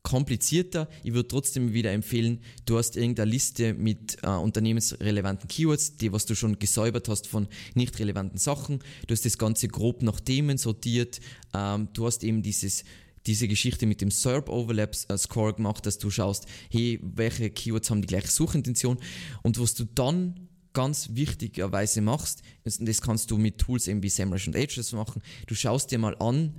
komplizierter. 0.07 0.87
Ich 1.03 1.13
würde 1.13 1.27
trotzdem 1.27 1.73
wieder 1.73 1.91
empfehlen, 1.91 2.39
du 2.65 2.77
hast 2.77 2.95
irgendeine 2.95 3.29
Liste 3.29 3.73
mit 3.73 4.17
äh, 4.23 4.29
unternehmensrelevanten 4.29 5.49
Keywords, 5.49 5.97
die 5.97 6.13
was 6.13 6.25
du 6.25 6.33
schon 6.33 6.59
gesäubert 6.59 7.09
hast 7.09 7.27
von 7.27 7.47
nicht 7.73 7.99
relevanten 7.99 8.37
Sachen. 8.37 8.79
Du 9.05 9.11
hast 9.11 9.25
das 9.25 9.37
Ganze 9.37 9.67
grob 9.67 10.03
nach 10.03 10.21
Themen 10.21 10.57
sortiert. 10.57 11.19
Ähm, 11.53 11.89
du 11.91 12.05
hast 12.05 12.23
eben 12.23 12.41
dieses 12.41 12.85
diese 13.25 13.49
Geschichte 13.49 13.85
mit 13.85 13.99
dem 13.99 14.09
SERP 14.09 14.47
Overlap 14.47 14.95
äh, 15.09 15.17
Score 15.17 15.53
gemacht, 15.53 15.85
dass 15.85 15.97
du 15.97 16.09
schaust, 16.09 16.45
hey, 16.69 16.97
welche 17.03 17.49
Keywords 17.49 17.89
haben 17.89 18.01
die 18.01 18.07
gleiche 18.07 18.29
Suchintention 18.29 18.99
und 19.43 19.59
was 19.59 19.73
du 19.73 19.83
dann 19.83 20.47
ganz 20.71 21.09
wichtigerweise 21.15 21.99
machst, 21.99 22.43
das 22.63 23.01
kannst 23.01 23.29
du 23.29 23.37
mit 23.37 23.57
Tools 23.57 23.89
eben 23.89 24.01
wie 24.01 24.09
SEMrush 24.09 24.47
und 24.47 24.55
Ahrefs 24.55 24.93
machen, 24.93 25.21
du 25.47 25.55
schaust 25.55 25.91
dir 25.91 25.99
mal 25.99 26.15
an, 26.19 26.53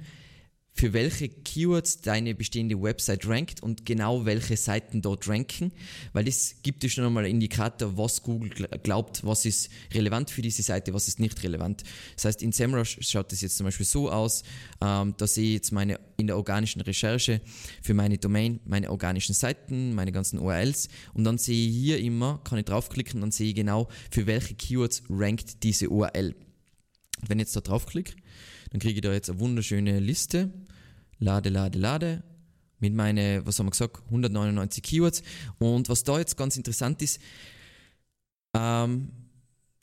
für 0.79 0.93
welche 0.93 1.29
Keywords 1.29 2.03
deine 2.03 2.37
bestehende 2.37 2.81
Website 2.81 3.27
rankt 3.27 3.65
und 3.65 3.85
genau 3.85 4.25
welche 4.27 4.57
Seiten 4.57 5.03
dort 5.03 5.27
ranken, 5.27 5.73
weil 6.13 6.25
das 6.25 6.55
gibt 6.63 6.85
dir 6.85 6.89
schon 6.89 7.05
einmal 7.05 7.25
einen 7.25 7.35
Indikator, 7.35 7.97
was 7.97 8.23
Google 8.23 8.51
glaubt, 8.85 9.25
was 9.25 9.45
ist 9.45 9.71
relevant 9.93 10.31
für 10.31 10.41
diese 10.41 10.63
Seite, 10.63 10.95
was 10.95 11.09
ist 11.09 11.19
nicht 11.19 11.43
relevant. 11.43 11.83
Das 12.15 12.27
heißt, 12.27 12.43
in 12.45 12.53
SEMrush 12.53 12.99
schaut 13.01 13.33
das 13.33 13.41
jetzt 13.41 13.57
zum 13.57 13.65
Beispiel 13.65 13.87
so 13.87 14.09
aus, 14.09 14.45
ähm, 14.81 15.15
da 15.17 15.27
sehe 15.27 15.47
ich 15.47 15.55
jetzt 15.55 15.73
meine 15.73 15.99
in 16.17 16.29
der 16.29 16.37
organischen 16.37 16.81
Recherche 16.81 17.41
für 17.83 17.95
meine 17.95 18.19
Domain, 18.19 18.61
meine 18.65 18.93
organischen 18.93 19.35
Seiten, 19.35 19.97
meine 19.97 20.13
ganzen 20.13 20.39
URLs 20.39 20.89
und 21.13 21.25
dann 21.25 21.39
sehe 21.39 21.69
ich 21.69 21.75
hier 21.75 21.99
immer, 21.99 22.41
kann 22.45 22.57
ich 22.57 22.67
draufklicken, 22.67 23.21
dann 23.21 23.33
sehe 23.33 23.49
ich 23.49 23.57
genau, 23.57 23.89
für 24.13 24.29
welche 24.29 24.55
Keywords 24.55 25.03
rankt 25.11 25.65
diese 25.65 25.89
URL. 25.89 26.37
Wenn 27.27 27.41
ich 27.41 27.47
jetzt 27.47 27.57
da 27.57 27.63
draufklicke, 27.63 28.15
dann 28.71 28.81
kriege 28.81 28.95
ich 28.95 29.01
da 29.01 29.13
jetzt 29.13 29.31
eine 29.31 29.41
wunderschöne 29.41 29.99
Liste. 29.99 30.53
Lade, 31.19 31.49
lade, 31.49 31.79
lade. 31.79 32.23
Mit 32.81 32.95
meinen, 32.95 33.45
was 33.45 33.59
haben 33.59 33.67
wir 33.67 33.73
gesagt, 33.73 34.03
199 34.07 34.83
Keywords. 34.83 35.23
Und 35.59 35.89
was 35.89 36.05
da 36.05 36.19
jetzt 36.19 36.37
ganz 36.37 36.57
interessant 36.57 37.03
ist, 37.03 37.21
ähm, 38.55 39.11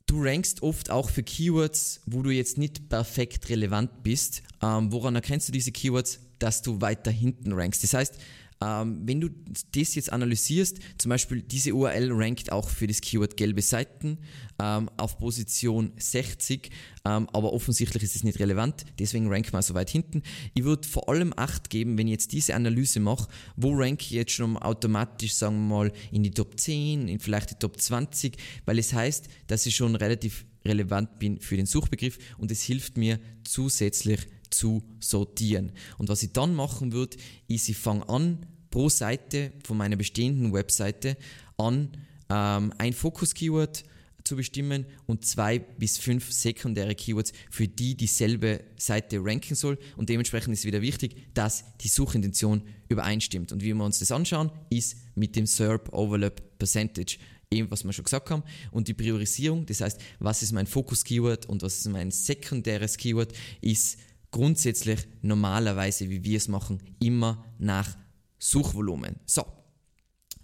du 0.05 0.23
rankst 0.23 0.61
oft 0.61 0.89
auch 0.89 1.09
für 1.09 1.23
Keywords, 1.23 2.01
wo 2.05 2.21
du 2.21 2.29
jetzt 2.29 2.57
nicht 2.57 2.87
perfekt 2.87 3.49
relevant 3.49 4.03
bist. 4.03 4.43
Ähm, 4.61 4.91
woran 4.91 5.15
erkennst 5.15 5.49
du 5.49 5.51
diese 5.51 5.71
Keywords? 5.71 6.19
Dass 6.39 6.61
du 6.61 6.81
weiter 6.81 7.11
hinten 7.11 7.53
rankst. 7.53 7.83
Das 7.83 7.93
heißt, 7.93 8.15
ähm, 8.61 9.01
wenn 9.05 9.21
du 9.21 9.29
das 9.73 9.95
jetzt 9.95 10.11
analysierst, 10.11 10.79
zum 10.97 11.09
Beispiel 11.09 11.41
diese 11.41 11.73
URL 11.73 12.11
rankt 12.11 12.51
auch 12.51 12.69
für 12.69 12.87
das 12.87 13.01
Keyword 13.01 13.37
gelbe 13.37 13.61
Seiten 13.61 14.17
ähm, 14.61 14.89
auf 14.97 15.17
Position 15.17 15.91
60, 15.97 16.69
ähm, 17.05 17.27
aber 17.33 17.53
offensichtlich 17.53 18.03
ist 18.03 18.15
es 18.15 18.23
nicht 18.23 18.39
relevant, 18.39 18.85
deswegen 18.97 19.27
rankt 19.27 19.51
man 19.53 19.61
so 19.61 19.73
weit 19.73 19.89
hinten. 19.89 20.23
Ich 20.53 20.63
würde 20.63 20.87
vor 20.87 21.09
allem 21.09 21.33
Acht 21.35 21.69
geben, 21.69 21.97
wenn 21.97 22.07
ich 22.07 22.13
jetzt 22.13 22.31
diese 22.31 22.55
Analyse 22.55 22.99
mache, 22.99 23.27
wo 23.55 23.73
rank 23.73 24.01
ich 24.01 24.11
jetzt 24.11 24.31
schon 24.31 24.57
automatisch, 24.57 25.33
sagen 25.33 25.67
wir 25.67 25.75
mal, 25.75 25.93
in 26.11 26.23
die 26.23 26.31
Top 26.31 26.59
10, 26.59 27.07
in 27.07 27.19
vielleicht 27.19 27.51
die 27.51 27.55
Top 27.55 27.79
20, 27.79 28.37
weil 28.65 28.79
es 28.79 28.93
heißt, 28.93 29.27
dass 29.47 29.65
ich 29.65 29.75
schon 29.75 29.95
relativ 29.95 30.45
relevant 30.63 31.19
bin 31.19 31.39
für 31.39 31.57
den 31.57 31.65
Suchbegriff 31.65 32.17
und 32.37 32.51
es 32.51 32.63
hilft 32.63 32.97
mir 32.97 33.19
zusätzlich 33.43 34.27
zu 34.55 34.83
sortieren. 34.99 35.71
Und 35.97 36.09
was 36.09 36.23
ich 36.23 36.31
dann 36.31 36.55
machen 36.55 36.91
würde, 36.91 37.17
ist, 37.47 37.69
ich 37.69 37.77
fange 37.77 38.07
an, 38.09 38.45
pro 38.71 38.89
Seite 38.89 39.53
von 39.63 39.77
meiner 39.77 39.95
bestehenden 39.95 40.53
Webseite 40.53 41.17
an, 41.57 41.91
ähm, 42.29 42.73
ein 42.77 42.93
Fokus-Keyword 42.93 43.85
zu 44.23 44.35
bestimmen 44.35 44.85
und 45.05 45.23
zwei 45.25 45.59
bis 45.59 45.97
fünf 45.97 46.31
sekundäre 46.31 46.95
Keywords, 46.95 47.31
für 47.51 47.67
die 47.67 47.95
dieselbe 47.95 48.63
Seite 48.75 49.23
ranken 49.23 49.55
soll. 49.55 49.77
Und 49.95 50.09
dementsprechend 50.09 50.53
ist 50.53 50.65
wieder 50.65 50.81
wichtig, 50.81 51.33
dass 51.35 51.63
die 51.81 51.87
Suchintention 51.87 52.63
übereinstimmt. 52.89 53.51
Und 53.51 53.63
wie 53.63 53.73
wir 53.73 53.85
uns 53.85 53.99
das 53.99 54.11
anschauen, 54.11 54.51
ist 54.69 54.97
mit 55.13 55.35
dem 55.35 55.45
SERP 55.45 55.93
Overlap 55.93 56.57
Percentage 56.57 57.17
eben 57.51 57.71
was 57.71 57.83
wir 57.83 57.93
schon 57.93 58.05
gesagt 58.05 58.29
haben. 58.29 58.43
Und 58.71 58.87
die 58.87 58.93
Priorisierung, 58.93 59.65
das 59.65 59.81
heißt, 59.81 59.99
was 60.19 60.43
ist 60.43 60.51
mein 60.51 60.67
Fokus-Keyword 60.67 61.45
und 61.45 61.61
was 61.61 61.77
ist 61.77 61.87
mein 61.87 62.11
sekundäres 62.11 62.97
Keyword, 62.97 63.33
ist 63.61 63.99
grundsätzlich 64.35 64.99
normalerweise, 65.21 66.09
wie 66.09 66.25
wir 66.25 66.35
es 66.35 66.49
machen, 66.49 66.83
immer 66.99 67.45
nach 67.57 67.97
Suchvolumen. 68.37 69.15
So. 69.25 69.45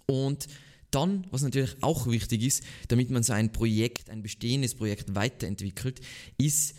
Und 0.06 0.46
dann, 0.90 1.26
was 1.30 1.42
natürlich 1.42 1.76
auch 1.82 2.06
wichtig 2.06 2.42
ist, 2.42 2.64
damit 2.88 3.10
man 3.10 3.22
so 3.22 3.34
ein 3.34 3.52
Projekt, 3.52 4.08
ein 4.08 4.22
bestehendes 4.22 4.74
Projekt 4.74 5.14
weiterentwickelt, 5.14 6.00
ist, 6.38 6.74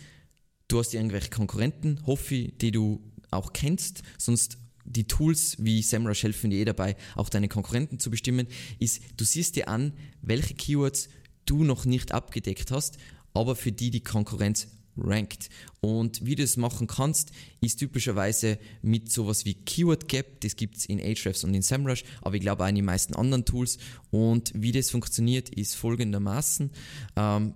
du 0.66 0.80
hast 0.80 0.92
irgendwelche 0.92 1.30
Konkurrenten, 1.30 2.04
hoffe 2.04 2.34
ich, 2.34 2.58
die 2.58 2.72
du 2.72 3.00
auch 3.30 3.52
kennst, 3.52 4.02
sonst 4.18 4.58
die 4.84 5.06
Tools 5.06 5.54
wie 5.60 5.82
SEMrush 5.82 6.24
helfen 6.24 6.50
dir 6.50 6.58
eh 6.58 6.64
dabei, 6.64 6.96
auch 7.14 7.28
deine 7.28 7.46
Konkurrenten 7.46 8.00
zu 8.00 8.10
bestimmen, 8.10 8.48
ist, 8.80 9.00
du 9.16 9.24
siehst 9.24 9.54
dir 9.54 9.68
an, 9.68 9.92
welche 10.20 10.54
Keywords 10.54 11.08
du 11.46 11.62
noch 11.62 11.84
nicht 11.84 12.10
abgedeckt 12.10 12.72
hast, 12.72 12.98
aber 13.34 13.54
für 13.54 13.70
die 13.70 13.92
die 13.92 14.02
Konkurrenz 14.02 14.66
rankt. 14.96 15.48
Und 15.80 16.24
wie 16.24 16.34
du 16.34 16.42
das 16.42 16.56
machen 16.56 16.86
kannst, 16.86 17.32
ist 17.60 17.78
typischerweise 17.78 18.58
mit 18.82 19.10
sowas 19.10 19.44
wie 19.44 19.54
Keyword 19.54 20.08
Gap, 20.08 20.40
das 20.40 20.56
gibt 20.56 20.76
es 20.76 20.86
in 20.86 21.00
Ahrefs 21.00 21.44
und 21.44 21.54
in 21.54 21.62
SEMrush, 21.62 22.04
aber 22.22 22.36
ich 22.36 22.40
glaube 22.40 22.64
auch 22.64 22.68
in 22.68 22.76
den 22.76 22.84
meisten 22.84 23.14
anderen 23.14 23.44
Tools. 23.44 23.78
Und 24.10 24.52
wie 24.54 24.72
das 24.72 24.90
funktioniert, 24.90 25.48
ist 25.48 25.74
folgendermaßen. 25.74 26.70
Ähm, 27.16 27.54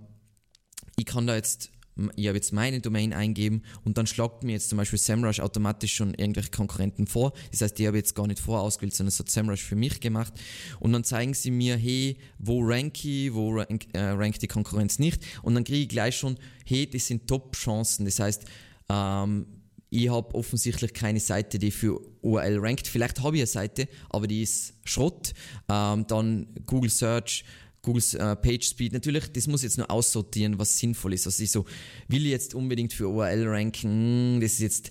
ich 0.96 1.06
kann 1.06 1.26
da 1.26 1.36
jetzt 1.36 1.70
ich 2.16 2.28
habe 2.28 2.36
jetzt 2.36 2.52
meine 2.52 2.80
Domain 2.80 3.12
eingeben 3.12 3.62
und 3.84 3.98
dann 3.98 4.06
schlagt 4.06 4.44
mir 4.44 4.52
jetzt 4.52 4.68
zum 4.68 4.78
Beispiel 4.78 4.98
SEMrush 4.98 5.40
automatisch 5.40 5.94
schon 5.94 6.14
irgendwelche 6.14 6.50
Konkurrenten 6.50 7.06
vor. 7.06 7.32
Das 7.50 7.60
heißt, 7.60 7.78
die 7.78 7.86
habe 7.86 7.96
ich 7.96 8.02
jetzt 8.02 8.14
gar 8.14 8.26
nicht 8.26 8.40
vorausgewählt, 8.40 8.94
sondern 8.94 9.08
es 9.08 9.18
hat 9.18 9.30
SEMrush 9.30 9.62
für 9.62 9.76
mich 9.76 10.00
gemacht. 10.00 10.32
Und 10.80 10.92
dann 10.92 11.04
zeigen 11.04 11.34
sie 11.34 11.50
mir, 11.50 11.76
hey, 11.76 12.16
wo 12.38 12.60
rank 12.62 13.04
ich, 13.04 13.34
wo 13.34 13.56
rank, 13.56 13.86
äh, 13.92 14.00
rankt 14.00 14.42
die 14.42 14.46
Konkurrenz 14.46 14.98
nicht. 14.98 15.24
Und 15.42 15.54
dann 15.54 15.64
kriege 15.64 15.82
ich 15.82 15.88
gleich 15.88 16.16
schon, 16.16 16.36
hey, 16.64 16.88
das 16.88 17.06
sind 17.06 17.26
Top-Chancen. 17.26 18.04
Das 18.04 18.20
heißt, 18.20 18.44
ähm, 18.88 19.46
ich 19.90 20.10
habe 20.10 20.34
offensichtlich 20.34 20.92
keine 20.92 21.20
Seite, 21.20 21.58
die 21.58 21.70
für 21.70 22.00
URL 22.22 22.58
rankt. 22.58 22.86
Vielleicht 22.86 23.22
habe 23.22 23.36
ich 23.36 23.42
eine 23.42 23.46
Seite, 23.46 23.88
aber 24.10 24.26
die 24.26 24.42
ist 24.42 24.74
Schrott. 24.84 25.32
Ähm, 25.68 26.06
dann 26.06 26.46
Google 26.66 26.90
Search 26.90 27.44
Googles 27.82 28.14
äh, 28.14 28.36
Page 28.36 28.64
Speed. 28.64 28.92
Natürlich, 28.92 29.32
das 29.32 29.46
muss 29.46 29.62
jetzt 29.62 29.78
nur 29.78 29.90
aussortieren, 29.90 30.58
was 30.58 30.78
sinnvoll 30.78 31.14
ist. 31.14 31.26
Also 31.26 31.42
ich 31.42 31.50
so, 31.50 31.64
will 32.08 32.24
ich 32.24 32.32
jetzt 32.32 32.54
unbedingt 32.54 32.92
für 32.92 33.08
URL 33.08 33.46
ranken, 33.46 34.34
hm, 34.34 34.40
das 34.40 34.52
ist 34.54 34.60
jetzt, 34.60 34.90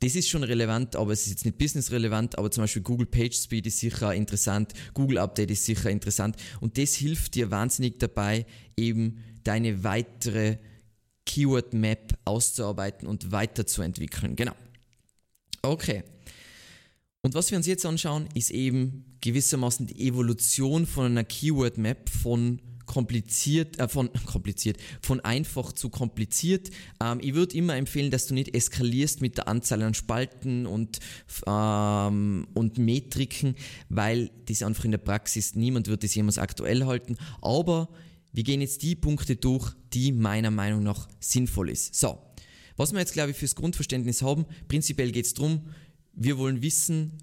das 0.00 0.14
ist 0.14 0.28
schon 0.28 0.42
relevant, 0.42 0.96
aber 0.96 1.12
es 1.12 1.22
ist 1.22 1.30
jetzt 1.30 1.44
nicht 1.46 1.58
business 1.58 1.90
relevant, 1.90 2.38
aber 2.38 2.50
zum 2.50 2.64
Beispiel 2.64 2.82
Google 2.82 3.06
Page 3.06 3.34
Speed 3.34 3.66
ist 3.66 3.78
sicher 3.78 4.14
interessant, 4.14 4.74
Google 4.92 5.18
Update 5.18 5.50
ist 5.50 5.64
sicher 5.64 5.90
interessant 5.90 6.36
und 6.60 6.76
das 6.76 6.94
hilft 6.94 7.34
dir 7.34 7.50
wahnsinnig 7.50 7.98
dabei, 7.98 8.44
eben 8.76 9.22
deine 9.42 9.84
weitere 9.84 10.58
Keyword 11.24 11.72
Map 11.72 12.18
auszuarbeiten 12.24 13.08
und 13.08 13.32
weiterzuentwickeln. 13.32 14.36
Genau. 14.36 14.54
Okay. 15.62 16.04
Und 17.26 17.34
was 17.34 17.50
wir 17.50 17.58
uns 17.58 17.66
jetzt 17.66 17.84
anschauen, 17.84 18.28
ist 18.34 18.52
eben 18.52 19.04
gewissermaßen 19.20 19.88
die 19.88 20.06
Evolution 20.06 20.86
von 20.86 21.06
einer 21.06 21.24
Keyword 21.24 21.76
Map 21.76 22.08
von 22.08 22.62
kompliziert, 22.86 23.80
äh, 23.80 23.88
von 23.88 24.10
kompliziert, 24.26 24.76
von 25.02 25.18
einfach 25.18 25.72
zu 25.72 25.90
kompliziert. 25.90 26.70
Ähm, 27.02 27.18
ich 27.20 27.34
würde 27.34 27.56
immer 27.56 27.74
empfehlen, 27.74 28.12
dass 28.12 28.28
du 28.28 28.34
nicht 28.34 28.54
eskalierst 28.54 29.22
mit 29.22 29.38
der 29.38 29.48
Anzahl 29.48 29.82
an 29.82 29.94
Spalten 29.94 30.66
und, 30.66 31.00
ähm, 31.48 32.46
und 32.54 32.78
Metriken, 32.78 33.56
weil 33.88 34.30
das 34.44 34.62
einfach 34.62 34.84
in 34.84 34.92
der 34.92 34.98
Praxis, 34.98 35.56
niemand 35.56 35.88
wird 35.88 36.04
das 36.04 36.14
jemals 36.14 36.38
aktuell 36.38 36.84
halten. 36.84 37.16
Aber 37.42 37.88
wir 38.32 38.44
gehen 38.44 38.60
jetzt 38.60 38.84
die 38.84 38.94
Punkte 38.94 39.34
durch, 39.34 39.72
die 39.92 40.12
meiner 40.12 40.52
Meinung 40.52 40.84
nach 40.84 41.08
sinnvoll 41.18 41.70
ist. 41.70 41.92
So, 41.96 42.20
was 42.76 42.92
wir 42.92 43.00
jetzt, 43.00 43.14
glaube 43.14 43.32
ich, 43.32 43.36
fürs 43.36 43.56
Grundverständnis 43.56 44.22
haben, 44.22 44.44
prinzipiell 44.68 45.10
geht 45.10 45.26
es 45.26 45.34
darum, 45.34 45.62
wir 46.16 46.38
wollen 46.38 46.62
wissen, 46.62 47.18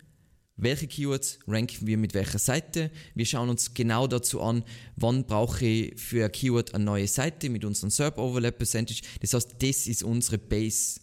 welche 0.56 0.88
Keywords 0.88 1.40
ranken 1.48 1.88
wir 1.88 1.98
mit 1.98 2.14
welcher 2.14 2.40
Seite. 2.40 2.92
Wir 3.16 3.26
schauen 3.26 3.50
uns 3.50 3.74
genau 3.74 4.08
dazu 4.08 4.40
an, 4.42 4.64
wann 4.96 5.26
brauche 5.26 5.66
ich 5.66 6.00
für 6.00 6.26
ein 6.26 6.32
Keyword 6.32 6.76
eine 6.76 6.86
neue 6.86 7.08
Seite 7.08 7.50
mit 7.50 7.66
unserem 7.66 7.90
SERP 7.90 8.20
Overlap 8.20 8.58
Percentage. 8.58 9.02
Das 9.20 9.34
heißt, 9.34 9.56
das 9.60 9.88
ist 9.88 10.04
unsere 10.04 10.38
Base. 10.38 11.02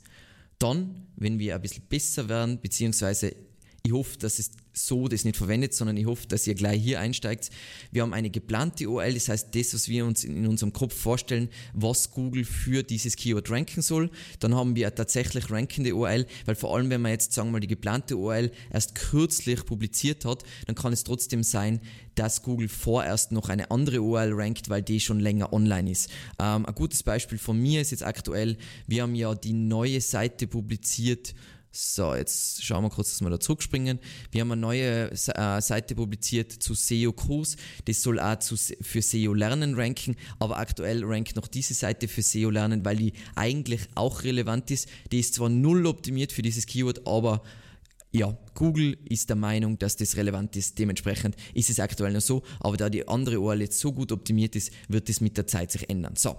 Dann, 0.58 1.08
wenn 1.16 1.38
wir 1.38 1.56
ein 1.56 1.62
bisschen 1.62 1.84
besser 1.88 2.28
werden, 2.28 2.60
beziehungsweise 2.60 3.34
ich 3.82 3.92
hoffe, 3.92 4.18
dass 4.18 4.38
es 4.38 4.52
so 4.72 5.08
das 5.08 5.24
nicht 5.24 5.36
verwendet, 5.36 5.74
sondern 5.74 5.96
ich 5.96 6.06
hoffe, 6.06 6.26
dass 6.28 6.46
ihr 6.46 6.54
gleich 6.54 6.82
hier 6.82 7.00
einsteigt. 7.00 7.50
Wir 7.90 8.02
haben 8.02 8.12
eine 8.12 8.30
geplante 8.30 8.88
URL, 8.88 9.14
das 9.14 9.28
heißt 9.28 9.54
das, 9.54 9.74
was 9.74 9.88
wir 9.88 10.04
uns 10.06 10.24
in 10.24 10.46
unserem 10.46 10.72
Kopf 10.72 10.94
vorstellen, 10.94 11.48
was 11.72 12.10
Google 12.10 12.44
für 12.44 12.82
dieses 12.82 13.16
Keyword 13.16 13.50
ranken 13.50 13.82
soll. 13.82 14.10
Dann 14.38 14.54
haben 14.54 14.76
wir 14.76 14.86
eine 14.86 14.94
tatsächlich 14.94 15.50
rankende 15.50 15.94
URL, 15.94 16.26
weil 16.44 16.54
vor 16.54 16.76
allem, 16.76 16.90
wenn 16.90 17.02
man 17.02 17.12
jetzt, 17.12 17.32
sagen 17.32 17.48
wir 17.48 17.52
mal, 17.52 17.60
die 17.60 17.66
geplante 17.66 18.16
URL 18.16 18.50
erst 18.72 18.94
kürzlich 18.94 19.64
publiziert 19.64 20.24
hat, 20.24 20.44
dann 20.66 20.74
kann 20.74 20.92
es 20.92 21.04
trotzdem 21.04 21.42
sein, 21.42 21.80
dass 22.14 22.42
Google 22.42 22.68
vorerst 22.68 23.32
noch 23.32 23.48
eine 23.48 23.70
andere 23.70 24.02
URL 24.02 24.32
rankt, 24.34 24.68
weil 24.68 24.82
die 24.82 25.00
schon 25.00 25.20
länger 25.20 25.52
online 25.52 25.90
ist. 25.90 26.10
Ähm, 26.38 26.66
ein 26.66 26.74
gutes 26.74 27.02
Beispiel 27.02 27.38
von 27.38 27.60
mir 27.60 27.80
ist 27.80 27.90
jetzt 27.90 28.04
aktuell, 28.04 28.56
wir 28.86 29.02
haben 29.02 29.14
ja 29.14 29.34
die 29.34 29.52
neue 29.52 30.00
Seite 30.00 30.46
publiziert, 30.46 31.34
so, 31.72 32.16
jetzt 32.16 32.64
schauen 32.64 32.82
wir 32.82 32.90
kurz, 32.90 33.10
dass 33.10 33.20
wir 33.20 33.30
da 33.30 33.38
zurückspringen. 33.38 34.00
Wir 34.32 34.40
haben 34.40 34.50
eine 34.50 34.60
neue 34.60 35.12
äh, 35.12 35.60
Seite 35.60 35.94
publiziert 35.94 36.50
zu 36.50 36.74
SEO 36.74 37.12
Kurs. 37.12 37.56
Das 37.84 38.02
soll 38.02 38.18
auch 38.18 38.38
für 38.42 39.02
SEO 39.02 39.34
Lernen 39.34 39.74
ranken, 39.76 40.16
aber 40.40 40.58
aktuell 40.58 41.04
rankt 41.04 41.36
noch 41.36 41.46
diese 41.46 41.74
Seite 41.74 42.08
für 42.08 42.22
SEO 42.22 42.50
Lernen, 42.50 42.84
weil 42.84 42.96
die 42.96 43.12
eigentlich 43.36 43.82
auch 43.94 44.24
relevant 44.24 44.70
ist. 44.72 44.88
Die 45.12 45.20
ist 45.20 45.34
zwar 45.34 45.48
null 45.48 45.86
optimiert 45.86 46.32
für 46.32 46.42
dieses 46.42 46.66
Keyword, 46.66 47.06
aber 47.06 47.40
ja, 48.10 48.36
Google 48.54 48.98
ist 49.04 49.28
der 49.28 49.36
Meinung, 49.36 49.78
dass 49.78 49.96
das 49.96 50.16
relevant 50.16 50.56
ist. 50.56 50.76
Dementsprechend 50.76 51.36
ist 51.54 51.70
es 51.70 51.78
aktuell 51.78 52.12
noch 52.12 52.20
so, 52.20 52.42
aber 52.58 52.76
da 52.76 52.90
die 52.90 53.06
andere 53.06 53.38
URL 53.38 53.60
jetzt 53.60 53.78
so 53.78 53.92
gut 53.92 54.10
optimiert 54.10 54.56
ist, 54.56 54.72
wird 54.88 55.08
es 55.08 55.20
mit 55.20 55.36
der 55.36 55.46
Zeit 55.46 55.70
sich 55.70 55.88
ändern. 55.88 56.16
So, 56.16 56.36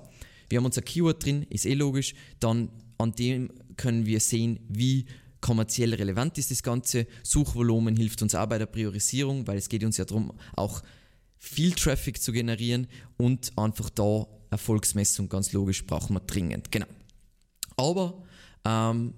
wir 0.50 0.58
haben 0.58 0.66
unser 0.66 0.82
Keyword 0.82 1.24
drin, 1.24 1.46
ist 1.50 1.66
eh 1.66 1.74
logisch. 1.74 2.14
Dann 2.42 2.70
an 2.98 3.14
dem 3.14 3.50
können 3.78 4.06
wir 4.06 4.20
sehen, 4.20 4.60
wie 4.68 5.06
kommerziell 5.42 5.94
relevant 5.94 6.38
ist 6.38 6.52
das 6.52 6.64
Ganze. 6.64 7.08
Suchvolumen 7.24 7.96
hilft 7.98 8.22
uns 8.22 8.36
auch 8.36 8.46
bei 8.46 8.58
der 8.58 8.68
Priorisierung, 8.68 9.48
weil 9.48 9.58
es 9.58 9.70
geht 9.70 9.84
uns 9.84 9.98
ja 9.98 10.06
darum, 10.06 10.32
auch 10.56 10.84
viel 11.38 11.72
Traffic 11.74 12.22
zu 12.22 12.32
generieren 12.32 12.88
und 13.18 13.58
einfach 13.58 13.90
da 13.90 14.28
Erfolgsmessung 14.52 15.28
ganz 15.28 15.54
logisch 15.54 15.86
brauchen 15.86 16.14
wir 16.14 16.20
dringend. 16.20 16.72
Genau. 16.72 16.86
Aber 17.78 18.24
ähm, 18.66 19.16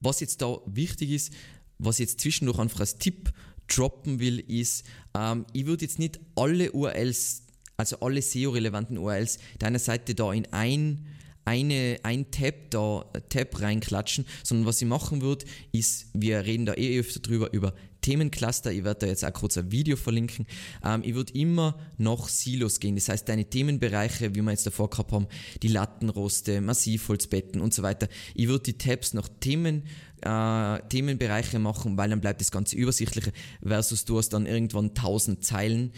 was 0.00 0.20
jetzt 0.20 0.42
da 0.42 0.58
wichtig 0.66 1.10
ist, 1.10 1.32
was 1.78 1.98
ich 1.98 2.08
jetzt 2.08 2.20
zwischendurch 2.20 2.58
einfach 2.58 2.80
als 2.80 2.98
Tipp 2.98 3.32
droppen 3.68 4.20
will, 4.20 4.40
ist, 4.40 4.84
ähm, 5.14 5.46
ich 5.52 5.66
würde 5.66 5.84
jetzt 5.84 5.98
nicht 5.98 6.20
alle 6.34 6.72
URLs, 6.72 7.44
also 7.76 8.00
alle 8.00 8.20
SEO-relevanten 8.20 8.98
URLs 8.98 9.38
deiner 9.58 9.78
Seite 9.78 10.14
da 10.14 10.32
in 10.32 10.52
ein 10.52 11.06
eine, 11.44 11.98
ein 12.02 12.30
Tab 12.30 12.70
da, 12.70 13.04
Tab 13.28 13.60
reinklatschen, 13.60 14.26
sondern 14.42 14.66
was 14.66 14.80
ich 14.80 14.88
machen 14.88 15.22
würde, 15.22 15.44
ist, 15.72 16.06
wir 16.14 16.44
reden 16.44 16.66
da 16.66 16.74
eh 16.74 16.98
öfter 16.98 17.20
drüber, 17.20 17.52
über 17.52 17.74
Themencluster. 18.02 18.72
Ich 18.72 18.84
werde 18.84 19.00
da 19.00 19.06
jetzt 19.06 19.24
auch 19.24 19.32
kurz 19.32 19.56
ein 19.56 19.72
Video 19.72 19.96
verlinken. 19.96 20.46
Ähm, 20.84 21.02
ich 21.04 21.14
würde 21.14 21.32
immer 21.32 21.78
nach 21.96 22.28
Silos 22.28 22.80
gehen. 22.80 22.96
Das 22.96 23.08
heißt, 23.08 23.28
deine 23.28 23.46
Themenbereiche, 23.46 24.34
wie 24.34 24.42
wir 24.42 24.50
jetzt 24.50 24.66
davor 24.66 24.90
gehabt 24.90 25.12
haben, 25.12 25.26
die 25.62 25.68
Lattenroste, 25.68 26.60
Massivholzbetten 26.60 27.60
und 27.60 27.72
so 27.72 27.82
weiter. 27.82 28.08
Ich 28.34 28.48
würde 28.48 28.64
die 28.64 28.78
Tabs 28.78 29.14
nach 29.14 29.28
Themen, 29.40 29.84
äh, 30.20 30.80
Themenbereiche 30.88 31.58
machen, 31.58 31.96
weil 31.96 32.10
dann 32.10 32.20
bleibt 32.20 32.40
das 32.40 32.50
Ganze 32.50 32.76
übersichtlicher 32.76 33.32
versus 33.62 34.04
du 34.04 34.18
hast 34.18 34.30
dann 34.30 34.46
irgendwann 34.46 34.94
1000 34.94 35.44
Zeilen. 35.44 35.92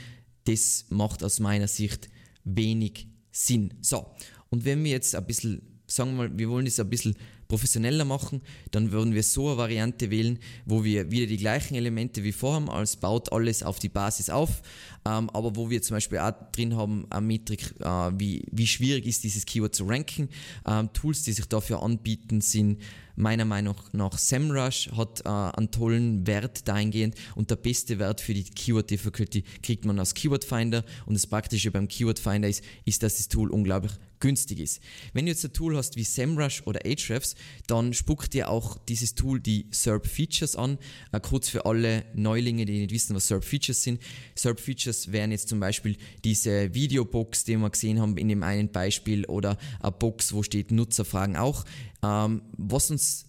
Das 0.44 0.86
macht 0.90 1.24
aus 1.24 1.40
meiner 1.40 1.68
Sicht 1.68 2.10
wenig 2.44 3.08
Sinn. 3.32 3.74
So. 3.80 4.06
Und 4.54 4.64
wenn 4.64 4.84
wir 4.84 4.92
jetzt 4.92 5.16
ein 5.16 5.26
bisschen, 5.26 5.62
sagen 5.88 6.12
wir 6.12 6.28
mal, 6.28 6.38
wir 6.38 6.48
wollen 6.48 6.64
das 6.64 6.78
ein 6.78 6.88
bisschen 6.88 7.16
professioneller 7.54 8.04
machen, 8.04 8.42
dann 8.72 8.90
würden 8.90 9.14
wir 9.14 9.22
so 9.22 9.46
eine 9.46 9.58
Variante 9.58 10.10
wählen, 10.10 10.40
wo 10.66 10.82
wir 10.82 11.12
wieder 11.12 11.26
die 11.26 11.36
gleichen 11.36 11.76
Elemente 11.76 12.24
wie 12.24 12.32
vorher, 12.32 12.68
als 12.68 12.96
baut 12.96 13.32
alles 13.32 13.62
auf 13.62 13.78
die 13.78 13.88
Basis 13.88 14.28
auf, 14.28 14.62
ähm, 15.06 15.30
aber 15.30 15.54
wo 15.54 15.70
wir 15.70 15.80
zum 15.80 15.94
Beispiel 15.94 16.18
auch 16.18 16.32
drin 16.50 16.74
haben, 16.76 17.06
eine 17.10 17.24
Metrik, 17.24 17.72
äh, 17.78 18.10
wie, 18.18 18.44
wie 18.50 18.66
schwierig 18.66 19.06
ist 19.06 19.22
dieses 19.22 19.46
Keyword 19.46 19.72
zu 19.72 19.84
ranken. 19.84 20.28
Ähm, 20.66 20.92
Tools, 20.92 21.22
die 21.22 21.32
sich 21.32 21.46
dafür 21.46 21.80
anbieten, 21.80 22.40
sind 22.40 22.80
meiner 23.16 23.44
Meinung 23.44 23.76
nach 23.92 24.18
SEMrush 24.18 24.90
hat 24.96 25.20
äh, 25.24 25.28
einen 25.28 25.70
tollen 25.70 26.26
Wert 26.26 26.66
dahingehend 26.66 27.14
und 27.36 27.50
der 27.50 27.56
beste 27.56 27.98
Wert 27.98 28.20
für 28.20 28.34
die 28.34 28.42
Keyword 28.42 28.90
Difficulty 28.90 29.44
kriegt 29.62 29.84
man 29.84 30.00
aus 30.00 30.14
Keyword 30.14 30.44
Finder 30.44 30.84
und 31.06 31.14
das 31.14 31.26
Praktische 31.26 31.70
beim 31.70 31.86
Keyword 31.86 32.18
Finder 32.18 32.48
ist, 32.48 32.64
ist, 32.84 33.02
dass 33.02 33.18
das 33.18 33.28
Tool 33.28 33.50
unglaublich 33.50 33.92
günstig 34.20 34.58
ist. 34.60 34.80
Wenn 35.12 35.26
du 35.26 35.32
jetzt 35.32 35.44
ein 35.44 35.52
Tool 35.52 35.76
hast 35.76 35.96
wie 35.96 36.04
SEMrush 36.04 36.62
oder 36.64 36.80
Ahrefs, 36.84 37.34
dann 37.66 37.92
spuckt 37.92 38.34
dir 38.34 38.48
auch 38.48 38.78
dieses 38.88 39.14
Tool 39.14 39.40
die 39.40 39.66
SERP 39.70 40.06
Features 40.06 40.56
an. 40.56 40.78
Äh, 41.12 41.20
kurz 41.20 41.48
für 41.48 41.66
alle 41.66 42.04
Neulinge, 42.14 42.64
die 42.64 42.80
nicht 42.80 42.92
wissen, 42.92 43.14
was 43.14 43.28
SERP 43.28 43.44
Features 43.44 43.82
sind. 43.82 44.00
SERP 44.34 44.60
Features 44.60 45.12
wären 45.12 45.30
jetzt 45.30 45.48
zum 45.48 45.60
Beispiel 45.60 45.96
diese 46.24 46.74
Videobox, 46.74 47.44
die 47.44 47.56
wir 47.56 47.70
gesehen 47.70 48.00
haben 48.00 48.16
in 48.16 48.28
dem 48.28 48.42
einen 48.42 48.70
Beispiel 48.70 49.24
oder 49.26 49.56
eine 49.80 49.92
Box, 49.92 50.32
wo 50.32 50.42
steht 50.42 50.70
Nutzerfragen 50.70 51.36
auch. 51.36 51.64
Ähm, 52.02 52.42
was 52.56 52.90
uns 52.90 53.26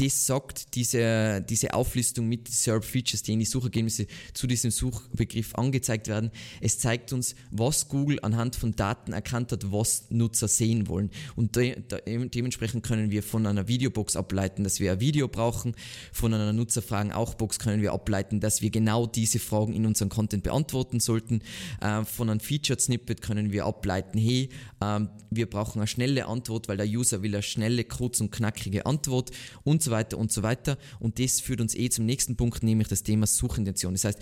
das 0.00 0.26
sagt, 0.26 0.74
diese, 0.76 1.44
diese 1.48 1.74
Auflistung 1.74 2.28
mit 2.28 2.46
SERP 2.48 2.84
Features, 2.84 3.22
die 3.22 3.32
in 3.32 3.40
die 3.40 3.44
Suchergebnisse 3.44 4.06
zu 4.32 4.46
diesem 4.46 4.70
Suchbegriff 4.70 5.56
angezeigt 5.56 6.06
werden. 6.06 6.30
Es 6.60 6.78
zeigt 6.78 7.12
uns, 7.12 7.34
was 7.50 7.88
Google 7.88 8.20
anhand 8.22 8.54
von 8.54 8.76
Daten 8.76 9.12
erkannt 9.12 9.50
hat, 9.50 9.72
was 9.72 10.06
Nutzer 10.10 10.46
sehen 10.46 10.86
wollen. 10.86 11.10
Und 11.34 11.56
de, 11.56 11.80
de, 11.80 12.28
dementsprechend 12.28 12.86
können 12.86 13.10
wir 13.10 13.24
von 13.24 13.44
einer 13.44 13.66
Videobox 13.66 14.14
ableiten, 14.14 14.62
dass 14.62 14.78
wir 14.78 14.92
ein 14.92 15.00
Video 15.00 15.26
brauchen. 15.26 15.74
Von 16.12 16.32
einer 16.32 16.52
Nutzerfragen 16.52 17.10
auch 17.10 17.34
Box 17.34 17.58
können 17.58 17.82
wir 17.82 17.92
ableiten, 17.92 18.38
dass 18.38 18.62
wir 18.62 18.70
genau 18.70 19.06
diese 19.06 19.40
Fragen 19.40 19.72
in 19.72 19.84
unserem 19.84 20.10
Content 20.10 20.44
beantworten 20.44 21.00
sollten. 21.00 21.42
Äh, 21.80 22.04
von 22.04 22.30
einem 22.30 22.40
Featured 22.40 22.80
Snippet 22.80 23.20
können 23.20 23.50
wir 23.50 23.66
ableiten, 23.66 24.18
hey, 24.18 24.48
äh, 24.80 25.00
wir 25.30 25.50
brauchen 25.50 25.80
eine 25.80 25.88
schnelle 25.88 26.26
Antwort, 26.26 26.68
weil 26.68 26.76
der 26.76 26.86
User 26.86 27.22
will 27.22 27.34
eine 27.34 27.42
schnelle, 27.42 27.82
kurz 27.82 28.20
und 28.20 28.30
knackige 28.30 28.86
Antwort 28.86 29.32
und 29.64 29.82
so 29.82 29.87
weiter 29.90 30.18
und 30.18 30.32
so 30.32 30.42
weiter. 30.42 30.78
Und 30.98 31.18
das 31.18 31.40
führt 31.40 31.60
uns 31.60 31.74
eh 31.74 31.88
zum 31.90 32.06
nächsten 32.06 32.36
Punkt, 32.36 32.62
nämlich 32.62 32.88
das 32.88 33.02
Thema 33.02 33.26
Suchintention. 33.26 33.94
Das 33.94 34.04
heißt, 34.04 34.18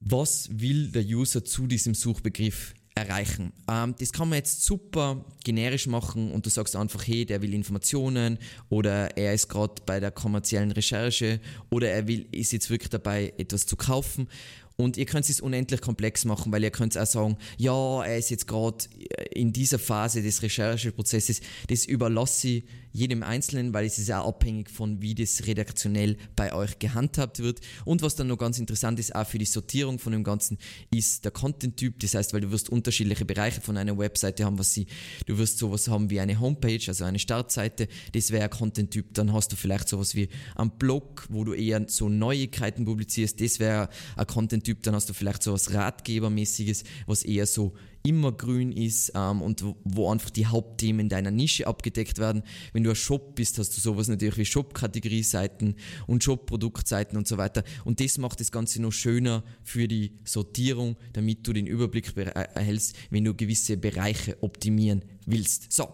was 0.00 0.48
will 0.52 0.88
der 0.88 1.04
User 1.04 1.44
zu 1.44 1.66
diesem 1.66 1.94
Suchbegriff 1.94 2.74
erreichen. 2.96 3.52
Ähm, 3.68 3.94
das 3.98 4.12
kann 4.12 4.30
man 4.30 4.38
jetzt 4.38 4.64
super 4.64 5.24
generisch 5.44 5.86
machen 5.86 6.32
und 6.32 6.46
du 6.46 6.50
sagst 6.50 6.74
einfach, 6.76 7.06
hey, 7.06 7.26
der 7.26 7.42
will 7.42 7.52
Informationen 7.52 8.38
oder 8.70 9.16
er 9.18 9.34
ist 9.34 9.48
gerade 9.48 9.74
bei 9.84 10.00
der 10.00 10.10
kommerziellen 10.10 10.72
Recherche 10.72 11.40
oder 11.70 11.90
er 11.90 12.08
will, 12.08 12.26
ist 12.32 12.52
jetzt 12.52 12.70
wirklich 12.70 12.88
dabei, 12.88 13.34
etwas 13.36 13.66
zu 13.66 13.76
kaufen 13.76 14.28
und 14.76 14.96
ihr 14.96 15.04
könnt 15.06 15.28
es 15.28 15.40
unendlich 15.40 15.82
komplex 15.82 16.24
machen, 16.24 16.52
weil 16.52 16.62
ihr 16.62 16.70
könnt 16.70 16.96
auch 16.96 17.06
sagen, 17.06 17.36
ja, 17.58 18.02
er 18.02 18.18
ist 18.18 18.30
jetzt 18.30 18.46
gerade 18.46 18.84
in 19.30 19.52
dieser 19.52 19.78
Phase 19.78 20.22
des 20.22 20.42
Rechercheprozesses, 20.42 21.40
das 21.68 21.84
überlasse 21.84 22.48
ich 22.48 22.64
jedem 22.96 23.22
Einzelnen, 23.22 23.74
weil 23.74 23.84
es 23.84 23.98
ist 23.98 24.10
auch 24.10 24.26
abhängig 24.26 24.70
von, 24.70 25.02
wie 25.02 25.14
das 25.14 25.46
redaktionell 25.46 26.16
bei 26.34 26.54
euch 26.54 26.78
gehandhabt 26.78 27.40
wird. 27.40 27.60
Und 27.84 28.02
was 28.02 28.16
dann 28.16 28.28
noch 28.28 28.38
ganz 28.38 28.58
interessant 28.58 28.98
ist, 28.98 29.14
auch 29.14 29.26
für 29.26 29.38
die 29.38 29.44
Sortierung 29.44 29.98
von 29.98 30.12
dem 30.12 30.24
Ganzen, 30.24 30.58
ist 30.90 31.24
der 31.24 31.30
Content-Typ. 31.30 32.00
Das 32.00 32.14
heißt, 32.14 32.32
weil 32.32 32.40
du 32.40 32.50
wirst 32.50 32.70
unterschiedliche 32.70 33.24
Bereiche 33.24 33.60
von 33.60 33.76
einer 33.76 33.98
Webseite 33.98 34.44
haben, 34.44 34.58
was 34.58 34.72
sie, 34.72 34.86
du 35.26 35.36
wirst 35.36 35.58
sowas 35.58 35.88
haben 35.88 36.08
wie 36.10 36.20
eine 36.20 36.40
Homepage, 36.40 36.80
also 36.88 37.04
eine 37.04 37.18
Startseite, 37.18 37.88
das 38.12 38.30
wäre 38.30 38.44
ein 38.44 38.50
Content-Typ. 38.50 39.12
Dann 39.12 39.32
hast 39.32 39.52
du 39.52 39.56
vielleicht 39.56 39.88
sowas 39.88 40.14
wie 40.14 40.28
einen 40.54 40.70
Blog, 40.70 41.26
wo 41.28 41.44
du 41.44 41.52
eher 41.52 41.84
so 41.88 42.08
Neuigkeiten 42.08 42.86
publizierst, 42.86 43.40
das 43.40 43.60
wäre 43.60 43.90
ein 44.16 44.26
Content-Typ. 44.26 44.82
Dann 44.82 44.94
hast 44.94 45.10
du 45.10 45.12
vielleicht 45.12 45.42
sowas 45.42 45.74
Ratgebermäßiges, 45.74 46.84
was 47.06 47.24
eher 47.24 47.46
so 47.46 47.74
immer 48.06 48.30
grün 48.30 48.70
ist 48.70 49.12
ähm, 49.14 49.42
und 49.42 49.64
wo 49.82 50.10
einfach 50.10 50.30
die 50.30 50.46
Hauptthemen 50.46 51.08
deiner 51.08 51.32
Nische 51.32 51.66
abgedeckt 51.66 52.18
werden. 52.18 52.44
Wenn 52.72 52.84
du 52.84 52.90
ein 52.90 52.96
Shop 52.96 53.34
bist, 53.34 53.58
hast 53.58 53.76
du 53.76 53.80
sowas 53.80 54.06
natürlich 54.06 54.38
wie 54.38 54.44
Shop-Kategorie-Seiten 54.44 55.74
und 56.06 56.22
Shop-Produktseiten 56.22 57.18
und 57.18 57.26
so 57.26 57.36
weiter. 57.36 57.64
Und 57.84 58.00
das 58.00 58.18
macht 58.18 58.38
das 58.38 58.52
Ganze 58.52 58.80
noch 58.80 58.92
schöner 58.92 59.42
für 59.64 59.88
die 59.88 60.18
Sortierung, 60.24 60.96
damit 61.14 61.46
du 61.46 61.52
den 61.52 61.66
Überblick 61.66 62.16
erhältst, 62.16 62.96
wenn 63.10 63.24
du 63.24 63.34
gewisse 63.34 63.76
Bereiche 63.76 64.40
optimieren 64.40 65.04
willst. 65.26 65.72
So, 65.72 65.88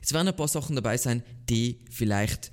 jetzt 0.00 0.12
werden 0.12 0.28
ein 0.28 0.36
paar 0.36 0.48
Sachen 0.48 0.76
dabei 0.76 0.98
sein, 0.98 1.22
die 1.48 1.80
vielleicht 1.90 2.50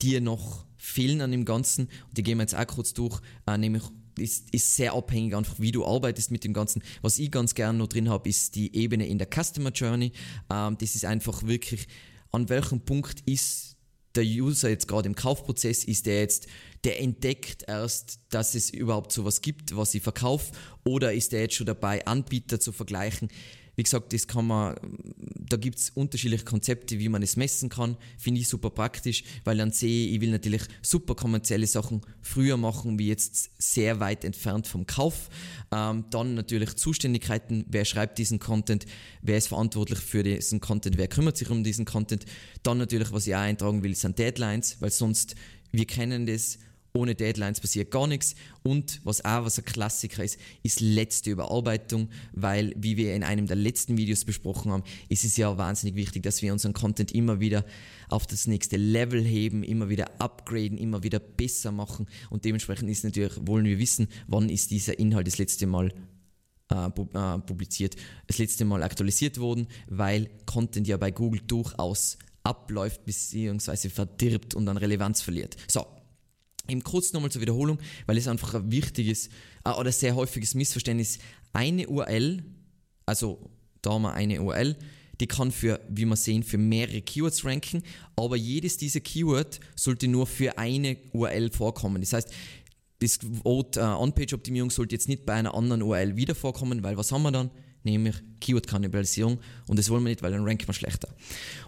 dir 0.00 0.22
noch 0.22 0.64
fehlen 0.78 1.20
an 1.20 1.30
dem 1.30 1.44
Ganzen. 1.44 1.84
Und 2.08 2.16
die 2.16 2.22
gehen 2.22 2.38
wir 2.38 2.44
jetzt 2.44 2.56
auch 2.56 2.66
kurz 2.66 2.94
durch, 2.94 3.20
äh, 3.46 3.58
nämlich 3.58 3.82
ist, 4.20 4.52
ist 4.52 4.76
sehr 4.76 4.92
abhängig 4.94 5.34
einfach, 5.34 5.58
wie 5.58 5.72
du 5.72 5.84
arbeitest 5.84 6.30
mit 6.30 6.44
dem 6.44 6.52
Ganzen. 6.52 6.82
Was 7.02 7.18
ich 7.18 7.30
ganz 7.30 7.54
gerne 7.54 7.78
noch 7.78 7.88
drin 7.88 8.08
habe, 8.08 8.28
ist 8.28 8.54
die 8.54 8.74
Ebene 8.74 9.06
in 9.06 9.18
der 9.18 9.28
Customer 9.28 9.70
Journey. 9.70 10.12
Ähm, 10.50 10.76
das 10.78 10.94
ist 10.94 11.04
einfach 11.04 11.44
wirklich, 11.44 11.88
an 12.32 12.48
welchem 12.48 12.80
Punkt 12.80 13.20
ist 13.26 13.76
der 14.14 14.24
User 14.24 14.68
jetzt 14.68 14.88
gerade 14.88 15.08
im 15.08 15.14
Kaufprozess, 15.14 15.84
ist 15.84 16.06
der 16.06 16.20
jetzt, 16.20 16.46
der 16.84 17.00
entdeckt 17.00 17.64
erst, 17.66 18.20
dass 18.30 18.54
es 18.54 18.70
überhaupt 18.70 19.12
sowas 19.12 19.42
gibt, 19.42 19.76
was 19.76 19.94
ich 19.94 20.02
verkaufe, 20.02 20.52
oder 20.84 21.12
ist 21.12 21.32
der 21.32 21.42
jetzt 21.42 21.54
schon 21.54 21.66
dabei, 21.66 22.06
Anbieter 22.06 22.58
zu 22.58 22.72
vergleichen? 22.72 23.28
Wie 23.80 23.84
gesagt, 23.84 24.12
das 24.12 24.26
kann 24.26 24.46
man, 24.46 24.76
da 25.38 25.56
gibt 25.56 25.78
es 25.78 25.88
unterschiedliche 25.88 26.44
Konzepte, 26.44 26.98
wie 26.98 27.08
man 27.08 27.22
es 27.22 27.36
messen 27.36 27.70
kann. 27.70 27.96
Finde 28.18 28.40
ich 28.42 28.48
super 28.48 28.68
praktisch, 28.68 29.24
weil 29.44 29.56
dann 29.56 29.72
sehe 29.72 30.06
ich, 30.06 30.14
ich 30.14 30.20
will 30.20 30.30
natürlich 30.30 30.62
super 30.82 31.14
kommerzielle 31.14 31.66
Sachen 31.66 32.02
früher 32.20 32.58
machen, 32.58 32.98
wie 32.98 33.08
jetzt 33.08 33.50
sehr 33.58 33.98
weit 33.98 34.24
entfernt 34.24 34.66
vom 34.66 34.86
Kauf. 34.86 35.30
Ähm, 35.72 36.04
dann 36.10 36.34
natürlich 36.34 36.76
Zuständigkeiten, 36.76 37.64
wer 37.68 37.86
schreibt 37.86 38.18
diesen 38.18 38.38
Content, 38.38 38.84
wer 39.22 39.38
ist 39.38 39.48
verantwortlich 39.48 40.00
für 40.00 40.22
diesen 40.22 40.60
Content, 40.60 40.98
wer 40.98 41.08
kümmert 41.08 41.38
sich 41.38 41.48
um 41.48 41.64
diesen 41.64 41.86
Content. 41.86 42.26
Dann 42.62 42.76
natürlich, 42.76 43.12
was 43.12 43.26
ich 43.26 43.34
auch 43.34 43.40
eintragen 43.40 43.82
will, 43.82 43.94
sind 43.94 44.18
Deadlines, 44.18 44.76
weil 44.80 44.90
sonst, 44.90 45.36
wir 45.72 45.86
kennen 45.86 46.26
das, 46.26 46.58
ohne 46.92 47.14
Deadlines 47.14 47.60
passiert 47.60 47.90
gar 47.90 48.06
nichts. 48.06 48.34
Und 48.62 49.00
was 49.04 49.24
auch 49.24 49.44
was 49.44 49.58
ein 49.58 49.64
Klassiker 49.64 50.24
ist, 50.24 50.38
ist 50.62 50.80
letzte 50.80 51.30
Überarbeitung, 51.30 52.08
weil, 52.32 52.74
wie 52.76 52.96
wir 52.96 53.14
in 53.14 53.22
einem 53.22 53.46
der 53.46 53.56
letzten 53.56 53.96
Videos 53.96 54.24
besprochen 54.24 54.72
haben, 54.72 54.84
ist 55.08 55.24
es 55.24 55.36
ja 55.36 55.56
wahnsinnig 55.56 55.94
wichtig, 55.94 56.22
dass 56.22 56.42
wir 56.42 56.52
unseren 56.52 56.72
Content 56.72 57.12
immer 57.12 57.40
wieder 57.40 57.64
auf 58.08 58.26
das 58.26 58.46
nächste 58.46 58.76
Level 58.76 59.24
heben, 59.24 59.62
immer 59.62 59.88
wieder 59.88 60.20
upgraden, 60.20 60.78
immer 60.78 61.02
wieder 61.02 61.20
besser 61.20 61.72
machen. 61.72 62.06
Und 62.28 62.44
dementsprechend 62.44 62.90
ist 62.90 63.04
natürlich, 63.04 63.34
wollen 63.42 63.64
wir 63.64 63.78
wissen, 63.78 64.08
wann 64.26 64.48
ist 64.48 64.70
dieser 64.70 64.98
Inhalt 64.98 65.26
das 65.26 65.38
letzte 65.38 65.66
Mal 65.66 65.92
äh, 66.70 66.86
äh 66.86 67.38
publiziert, 67.38 67.96
das 68.26 68.38
letzte 68.38 68.64
Mal 68.64 68.82
aktualisiert 68.82 69.38
worden, 69.38 69.68
weil 69.88 70.30
Content 70.46 70.88
ja 70.88 70.96
bei 70.96 71.10
Google 71.10 71.40
durchaus 71.46 72.18
abläuft 72.42 73.04
bzw. 73.04 73.88
verdirbt 73.90 74.54
und 74.54 74.68
an 74.68 74.76
Relevanz 74.76 75.20
verliert. 75.20 75.56
So, 75.68 75.86
Eben 76.70 76.84
kurz 76.84 77.12
nochmal 77.12 77.30
zur 77.30 77.42
Wiederholung, 77.42 77.78
weil 78.06 78.16
es 78.16 78.28
einfach 78.28 78.54
ein 78.54 78.70
wichtiges 78.70 79.28
äh, 79.64 79.70
oder 79.70 79.92
sehr 79.92 80.14
häufiges 80.14 80.54
Missverständnis. 80.54 81.18
Eine 81.52 81.88
URL, 81.88 82.44
also 83.06 83.50
da 83.82 83.90
haben 83.90 84.02
wir 84.02 84.12
eine 84.14 84.40
URL, 84.40 84.76
die 85.20 85.26
kann 85.26 85.50
für, 85.52 85.80
wie 85.88 86.06
wir 86.06 86.16
sehen, 86.16 86.42
für 86.42 86.58
mehrere 86.58 87.02
Keywords 87.02 87.44
ranken, 87.44 87.82
aber 88.16 88.36
jedes 88.36 88.78
dieser 88.78 89.00
Keyword 89.00 89.60
sollte 89.76 90.08
nur 90.08 90.26
für 90.26 90.56
eine 90.56 90.96
URL 91.12 91.50
vorkommen. 91.50 92.00
Das 92.00 92.14
heißt, 92.14 92.32
das 93.00 93.18
Wort 93.44 93.76
äh, 93.76 93.80
On-Page-Optimierung 93.80 94.70
sollte 94.70 94.94
jetzt 94.94 95.08
nicht 95.08 95.26
bei 95.26 95.34
einer 95.34 95.54
anderen 95.54 95.82
URL 95.82 96.16
wieder 96.16 96.34
vorkommen, 96.34 96.82
weil 96.82 96.96
was 96.96 97.12
haben 97.12 97.22
wir 97.22 97.32
dann? 97.32 97.50
Nämlich 97.82 98.16
Keyword-Kannibalisierung 98.40 99.38
und 99.66 99.78
das 99.78 99.88
wollen 99.90 100.02
wir 100.04 100.10
nicht, 100.10 100.22
weil 100.22 100.32
dann 100.32 100.44
ranken 100.44 100.66
wir 100.66 100.74
schlechter. 100.74 101.08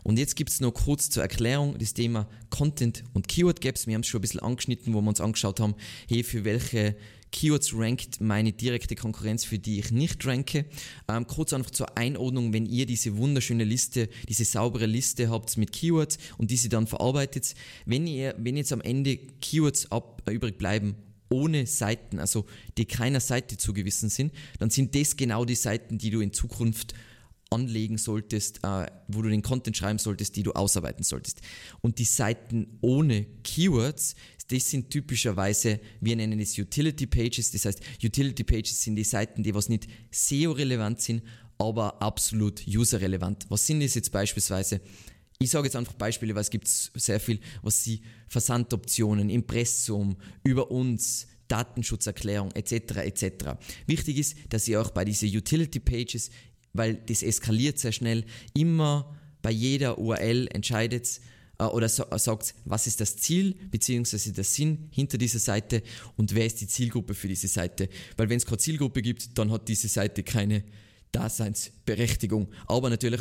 Und 0.02 0.18
jetzt 0.18 0.36
gibt 0.36 0.50
es 0.50 0.60
noch 0.60 0.72
kurz 0.72 1.10
zur 1.10 1.22
Erklärung 1.22 1.76
das 1.78 1.94
Thema 1.94 2.28
Content 2.50 3.04
und 3.14 3.28
Keyword-Gaps. 3.28 3.86
Wir 3.86 3.94
haben 3.94 4.02
es 4.02 4.08
schon 4.08 4.18
ein 4.18 4.22
bisschen 4.22 4.40
angeschnitten, 4.40 4.92
wo 4.94 5.00
wir 5.00 5.08
uns 5.08 5.20
angeschaut 5.20 5.60
haben, 5.60 5.74
hey, 6.08 6.22
für 6.22 6.44
welche 6.44 6.96
Keywords 7.32 7.72
rankt 7.74 8.20
meine 8.20 8.52
direkte 8.52 8.94
Konkurrenz, 8.94 9.44
für 9.44 9.58
die 9.58 9.80
ich 9.80 9.90
nicht 9.90 10.24
ranke. 10.26 10.66
Ähm, 11.08 11.26
kurz 11.26 11.52
einfach 11.52 11.70
zur 11.70 11.96
Einordnung, 11.96 12.52
wenn 12.52 12.66
ihr 12.66 12.86
diese 12.86 13.16
wunderschöne 13.16 13.64
Liste, 13.64 14.08
diese 14.28 14.44
saubere 14.44 14.86
Liste 14.86 15.30
habt 15.30 15.56
mit 15.56 15.72
Keywords 15.72 16.18
und 16.36 16.50
diese 16.50 16.68
dann 16.68 16.86
verarbeitet, 16.86 17.54
wenn 17.86 18.06
ihr, 18.06 18.34
wenn 18.38 18.56
jetzt 18.56 18.72
am 18.72 18.82
Ende 18.82 19.16
Keywords 19.40 19.90
ab, 19.90 20.22
äh, 20.26 20.32
übrig 20.32 20.58
bleiben 20.58 20.94
ohne 21.32 21.66
Seiten, 21.66 22.18
also 22.18 22.46
die 22.76 22.84
keiner 22.84 23.20
Seite 23.20 23.56
zugewiesen 23.56 24.08
sind, 24.08 24.32
dann 24.58 24.70
sind 24.70 24.94
das 24.94 25.16
genau 25.16 25.44
die 25.44 25.54
Seiten, 25.54 25.98
die 25.98 26.10
du 26.10 26.20
in 26.20 26.32
Zukunft 26.32 26.94
anlegen 27.52 27.98
solltest, 27.98 28.64
äh, 28.64 28.86
wo 29.08 29.22
du 29.22 29.28
den 29.28 29.42
Content 29.42 29.76
schreiben 29.76 29.98
solltest, 29.98 30.36
die 30.36 30.42
du 30.42 30.52
ausarbeiten 30.52 31.04
solltest. 31.04 31.40
Und 31.80 31.98
die 31.98 32.04
Seiten 32.04 32.78
ohne 32.80 33.26
Keywords, 33.44 34.14
das 34.48 34.70
sind 34.70 34.90
typischerweise, 34.90 35.80
wir 36.00 36.16
nennen 36.16 36.40
es 36.40 36.58
Utility 36.58 37.06
Pages, 37.06 37.50
das 37.50 37.64
heißt, 37.64 37.80
Utility 38.02 38.44
Pages 38.44 38.82
sind 38.82 38.96
die 38.96 39.04
Seiten, 39.04 39.42
die 39.42 39.54
was 39.54 39.68
nicht 39.68 39.86
SEO-relevant 40.10 41.00
sind, 41.00 41.22
aber 41.58 42.02
absolut 42.02 42.66
user-relevant. 42.66 43.46
Was 43.48 43.66
sind 43.66 43.80
das 43.80 43.94
jetzt 43.94 44.10
beispielsweise? 44.10 44.80
Ich 45.38 45.50
sage 45.50 45.66
jetzt 45.66 45.76
einfach 45.76 45.94
Beispiele, 45.94 46.34
weil 46.34 46.42
es 46.42 46.50
gibt 46.50 46.68
sehr 46.68 47.20
viel, 47.20 47.40
was 47.62 47.82
sie 47.82 48.02
Versandoptionen, 48.32 49.28
Impressum, 49.28 50.16
über 50.42 50.70
uns, 50.70 51.26
Datenschutzerklärung 51.48 52.50
etc. 52.52 52.96
etc. 52.96 53.24
Wichtig 53.86 54.16
ist, 54.16 54.36
dass 54.48 54.66
ihr 54.66 54.80
auch 54.80 54.90
bei 54.90 55.04
diesen 55.04 55.28
Utility 55.28 55.80
Pages, 55.80 56.30
weil 56.72 56.94
das 56.94 57.22
eskaliert 57.22 57.78
sehr 57.78 57.92
schnell, 57.92 58.24
immer 58.54 59.14
bei 59.42 59.50
jeder 59.50 59.98
URL 59.98 60.48
entscheidet 60.50 61.20
äh, 61.58 61.64
oder 61.64 61.90
so, 61.90 62.06
sagt, 62.16 62.54
was 62.64 62.86
ist 62.86 63.02
das 63.02 63.18
Ziel 63.18 63.54
bzw. 63.70 64.30
der 64.30 64.44
Sinn 64.44 64.88
hinter 64.92 65.18
dieser 65.18 65.38
Seite 65.38 65.82
und 66.16 66.34
wer 66.34 66.46
ist 66.46 66.62
die 66.62 66.68
Zielgruppe 66.68 67.12
für 67.12 67.28
diese 67.28 67.48
Seite. 67.48 67.90
Weil 68.16 68.30
wenn 68.30 68.38
es 68.38 68.46
keine 68.46 68.58
Zielgruppe 68.58 69.02
gibt, 69.02 69.36
dann 69.36 69.50
hat 69.50 69.68
diese 69.68 69.88
Seite 69.88 70.22
keine 70.22 70.64
Daseinsberechtigung. 71.12 72.48
Aber 72.66 72.88
natürlich 72.88 73.20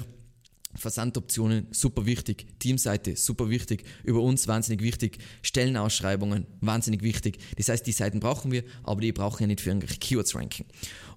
Versandoptionen 0.75 1.67
super 1.71 2.05
wichtig, 2.05 2.47
Teamseite 2.59 3.15
super 3.15 3.49
wichtig, 3.49 3.83
über 4.03 4.21
uns 4.21 4.47
wahnsinnig 4.47 4.81
wichtig, 4.81 5.19
Stellenausschreibungen 5.41 6.47
wahnsinnig 6.61 7.03
wichtig. 7.03 7.39
Das 7.57 7.69
heißt, 7.69 7.85
die 7.85 7.91
Seiten 7.91 8.19
brauchen 8.19 8.51
wir, 8.51 8.63
aber 8.83 9.01
die 9.01 9.11
brauchen 9.11 9.43
ja 9.43 9.47
nicht 9.47 9.61
für 9.61 9.69
irgendwelche 9.69 9.99
Keywords 9.99 10.35
ranking. 10.35 10.65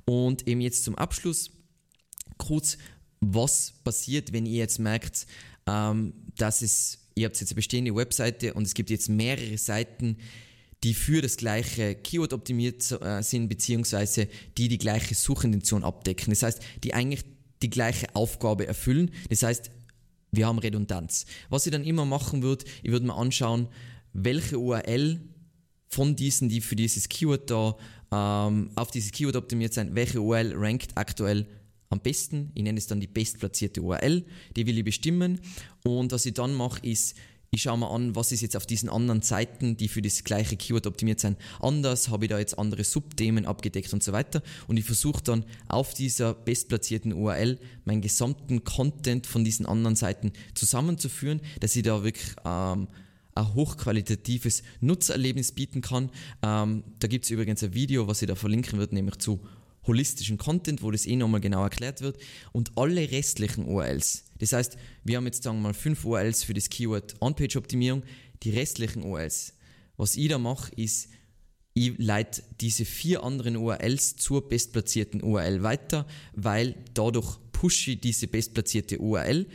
Und 0.04 0.46
eben 0.48 0.60
jetzt 0.60 0.84
zum 0.84 0.96
Abschluss 0.96 1.50
kurz, 2.38 2.78
was 3.20 3.74
passiert, 3.84 4.32
wenn 4.32 4.46
ihr 4.46 4.58
jetzt 4.58 4.78
merkt, 4.78 5.26
ähm, 5.66 6.14
dass 6.36 6.62
es, 6.62 6.98
ihr 7.14 7.26
habt 7.26 7.40
jetzt 7.40 7.50
eine 7.50 7.56
bestehende 7.56 7.94
Webseite 7.94 8.54
und 8.54 8.64
es 8.64 8.74
gibt 8.74 8.90
jetzt 8.90 9.08
mehrere 9.08 9.56
Seiten, 9.56 10.18
die 10.82 10.92
für 10.92 11.22
das 11.22 11.38
gleiche 11.38 11.94
Keyword 11.94 12.34
optimiert 12.34 12.92
äh, 13.00 13.22
sind, 13.22 13.48
beziehungsweise 13.48 14.28
die 14.58 14.68
die 14.68 14.76
gleiche 14.76 15.14
Suchintention 15.14 15.82
abdecken. 15.82 16.30
Das 16.30 16.42
heißt, 16.42 16.60
die 16.84 16.92
eigentlich 16.92 17.24
die 17.64 17.70
gleiche 17.70 18.14
Aufgabe 18.14 18.66
erfüllen. 18.66 19.10
Das 19.30 19.42
heißt, 19.42 19.70
wir 20.32 20.46
haben 20.46 20.58
Redundanz. 20.58 21.24
Was 21.48 21.66
ich 21.66 21.72
dann 21.72 21.84
immer 21.84 22.04
machen 22.04 22.42
würde, 22.42 22.64
ich 22.82 22.90
würde 22.90 23.06
mir 23.06 23.14
anschauen, 23.14 23.68
welche 24.12 24.58
URL 24.58 25.20
von 25.88 26.14
diesen, 26.14 26.48
die 26.48 26.60
für 26.60 26.76
dieses 26.76 27.08
Keyword 27.08 27.50
da 27.50 27.76
ähm, 28.12 28.70
auf 28.74 28.90
dieses 28.90 29.12
Keyword 29.12 29.36
optimiert 29.36 29.72
sind, 29.72 29.94
welche 29.94 30.20
URL 30.20 30.52
rankt 30.56 30.96
aktuell 30.96 31.46
am 31.88 32.00
besten. 32.00 32.50
Ich 32.54 32.62
nenne 32.62 32.78
es 32.78 32.86
dann 32.86 33.00
die 33.00 33.06
bestplatzierte 33.06 33.80
URL. 33.80 34.24
Die 34.56 34.66
will 34.66 34.76
ich 34.76 34.84
bestimmen. 34.84 35.40
Und 35.84 36.12
was 36.12 36.26
ich 36.26 36.34
dann 36.34 36.52
mache, 36.52 36.84
ist, 36.86 37.16
ich 37.54 37.62
schaue 37.62 37.78
mir 37.78 37.90
an, 37.90 38.14
was 38.16 38.32
ist 38.32 38.40
jetzt 38.40 38.56
auf 38.56 38.66
diesen 38.66 38.88
anderen 38.88 39.22
Seiten, 39.22 39.76
die 39.76 39.88
für 39.88 40.02
das 40.02 40.24
gleiche 40.24 40.56
Keyword 40.56 40.86
optimiert 40.86 41.20
sind, 41.20 41.38
anders, 41.60 42.08
habe 42.08 42.24
ich 42.24 42.30
da 42.30 42.38
jetzt 42.38 42.58
andere 42.58 42.84
Subthemen 42.84 43.46
abgedeckt 43.46 43.92
und 43.92 44.02
so 44.02 44.12
weiter. 44.12 44.42
Und 44.66 44.76
ich 44.76 44.84
versuche 44.84 45.22
dann 45.22 45.44
auf 45.68 45.94
dieser 45.94 46.34
bestplatzierten 46.34 47.12
URL 47.12 47.58
meinen 47.84 48.00
gesamten 48.00 48.64
Content 48.64 49.26
von 49.26 49.44
diesen 49.44 49.66
anderen 49.66 49.96
Seiten 49.96 50.32
zusammenzuführen, 50.54 51.40
dass 51.60 51.76
ich 51.76 51.82
da 51.82 52.02
wirklich 52.02 52.34
ähm, 52.44 52.88
ein 53.34 53.54
hochqualitatives 53.54 54.62
Nutzererlebnis 54.80 55.52
bieten 55.52 55.80
kann. 55.80 56.10
Ähm, 56.42 56.84
da 56.98 57.08
gibt 57.08 57.24
es 57.24 57.30
übrigens 57.30 57.62
ein 57.62 57.74
Video, 57.74 58.06
was 58.06 58.22
ich 58.22 58.28
da 58.28 58.34
verlinken 58.34 58.78
wird, 58.78 58.92
nämlich 58.92 59.18
zu 59.18 59.40
holistischen 59.86 60.38
Content, 60.38 60.82
wo 60.82 60.90
das 60.90 61.06
eh 61.06 61.16
nochmal 61.16 61.40
genau 61.40 61.62
erklärt 61.62 62.00
wird. 62.00 62.18
Und 62.52 62.72
alle 62.76 63.10
restlichen 63.10 63.66
URLs, 63.66 64.24
das 64.44 64.52
heißt, 64.52 64.76
wir 65.04 65.16
haben 65.16 65.26
jetzt 65.26 65.42
sagen 65.42 65.58
wir 65.58 65.62
mal 65.62 65.74
fünf 65.74 66.04
URLs 66.04 66.44
für 66.44 66.54
das 66.54 66.68
Keyword 66.68 67.14
On-Page-Optimierung, 67.20 68.02
die 68.42 68.50
restlichen 68.50 69.02
URLs. 69.02 69.54
Was 69.96 70.16
ich 70.16 70.28
da 70.28 70.38
mache, 70.38 70.72
ist, 70.74 71.08
ich 71.74 71.94
leite 71.98 72.42
diese 72.60 72.84
vier 72.84 73.24
anderen 73.24 73.56
URLs 73.56 74.16
zur 74.16 74.48
bestplatzierten 74.48 75.22
URL 75.22 75.62
weiter, 75.62 76.06
weil 76.34 76.76
dadurch 76.94 77.38
pushe 77.52 77.92
ich 77.92 78.00
diese 78.00 78.28
bestplatzierte 78.28 78.98
URL 78.98 79.46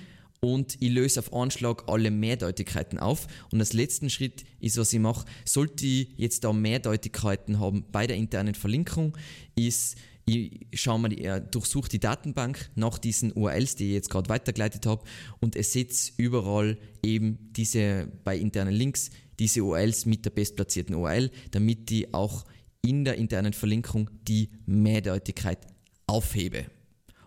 und 0.41 0.77
ich 0.81 0.89
löse 0.89 1.19
auf 1.19 1.33
Anschlag 1.33 1.83
alle 1.87 2.11
Mehrdeutigkeiten 2.11 2.97
auf. 2.97 3.27
Und 3.51 3.59
als 3.59 3.73
letzten 3.73 4.09
Schritt 4.09 4.45
ist, 4.59 4.77
was 4.77 4.93
ich 4.93 4.99
mache, 4.99 5.25
sollte 5.45 5.85
ich 5.85 6.09
jetzt 6.17 6.43
da 6.43 6.53
Mehrdeutigkeiten 6.53 7.59
haben 7.59 7.85
bei 7.91 8.07
der 8.07 8.17
internen 8.17 8.55
Verlinkung, 8.55 9.17
ist, 9.55 9.97
ich 10.35 10.81
schaue 10.81 10.99
mal, 10.99 11.13
ich 11.13 11.27
durchsuche 11.51 11.89
die 11.89 11.99
Datenbank 11.99 12.69
nach 12.75 12.97
diesen 12.97 13.31
URLs, 13.33 13.75
die 13.75 13.87
ich 13.87 13.93
jetzt 13.93 14.09
gerade 14.09 14.29
weitergeleitet 14.29 14.85
habe 14.85 15.03
und 15.39 15.55
ersetze 15.55 16.11
überall 16.17 16.77
eben 17.03 17.51
diese 17.53 18.11
bei 18.23 18.37
internen 18.37 18.73
Links 18.73 19.11
diese 19.39 19.63
URLs 19.63 20.05
mit 20.05 20.25
der 20.25 20.31
bestplatzierten 20.31 20.95
URL, 20.95 21.31
damit 21.51 21.89
die 21.89 22.13
auch 22.13 22.45
in 22.81 23.05
der 23.05 23.15
internen 23.15 23.53
Verlinkung 23.53 24.09
die 24.27 24.49
Mehrdeutigkeit 24.65 25.59
aufhebe. 26.07 26.65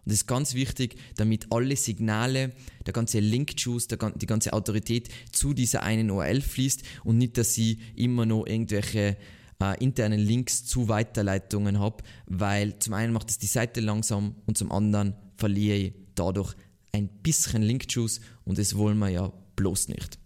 Und 0.05 0.11
das 0.11 0.15
ist 0.15 0.27
ganz 0.27 0.55
wichtig, 0.55 0.97
damit 1.17 1.47
alle 1.51 1.77
Signale, 1.77 2.53
der 2.87 2.93
ganze 2.93 3.21
Link-Juice, 3.21 3.89
die 3.89 4.27
ganze 4.27 4.53
Autorität 4.53 5.09
zu 5.31 5.55
dieser 5.55 5.85
einen 5.85 6.11
URL 6.11 6.41
fließt 6.41 6.83
und 7.05 7.19
nicht, 7.19 7.39
dass 7.39 7.55
sie 7.55 7.79
immer 7.95 8.27
noch 8.27 8.47
irgendwelche 8.47 9.17
äh, 9.63 9.83
internen 9.83 10.21
Links 10.21 10.65
zu 10.65 10.89
Weiterleitungen 10.89 11.79
habe, 11.79 12.03
weil 12.27 12.79
zum 12.79 12.95
einen 12.95 13.13
macht 13.13 13.31
es 13.31 13.39
die 13.39 13.47
Seite 13.47 13.81
langsam 13.81 14.35
und 14.47 14.59
zum 14.59 14.73
anderen 14.73 15.15
verliere 15.37 15.77
ich 15.77 15.93
dadurch 16.15 16.55
ein 16.93 17.09
bisschen 17.09 17.63
Link-Juice 17.63 18.21
und 18.45 18.59
das 18.59 18.77
wollen 18.77 18.99
wir 18.99 19.09
ja 19.09 19.33
bloß 19.57 19.89
nicht. 19.89 20.19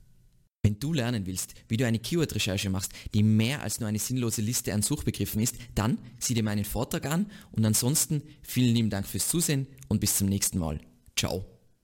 Wenn 0.62 0.80
du 0.80 0.92
lernen 0.92 1.26
willst, 1.26 1.54
wie 1.68 1.76
du 1.76 1.86
eine 1.86 2.00
Keyword-Recherche 2.00 2.70
machst, 2.70 2.92
die 3.14 3.22
mehr 3.22 3.62
als 3.62 3.78
nur 3.78 3.88
eine 3.88 4.00
sinnlose 4.00 4.42
Liste 4.42 4.74
an 4.74 4.82
Suchbegriffen 4.82 5.40
ist, 5.40 5.54
dann 5.76 5.98
sieh 6.18 6.34
dir 6.34 6.42
meinen 6.42 6.64
Vortrag 6.64 7.06
an 7.06 7.26
und 7.52 7.64
ansonsten 7.64 8.22
vielen 8.42 8.74
lieben 8.74 8.90
Dank 8.90 9.06
fürs 9.06 9.28
Zusehen 9.28 9.68
und 9.86 10.00
bis 10.00 10.16
zum 10.16 10.28
nächsten 10.28 10.58
Mal. 10.58 10.80
Ciao. 11.16 11.55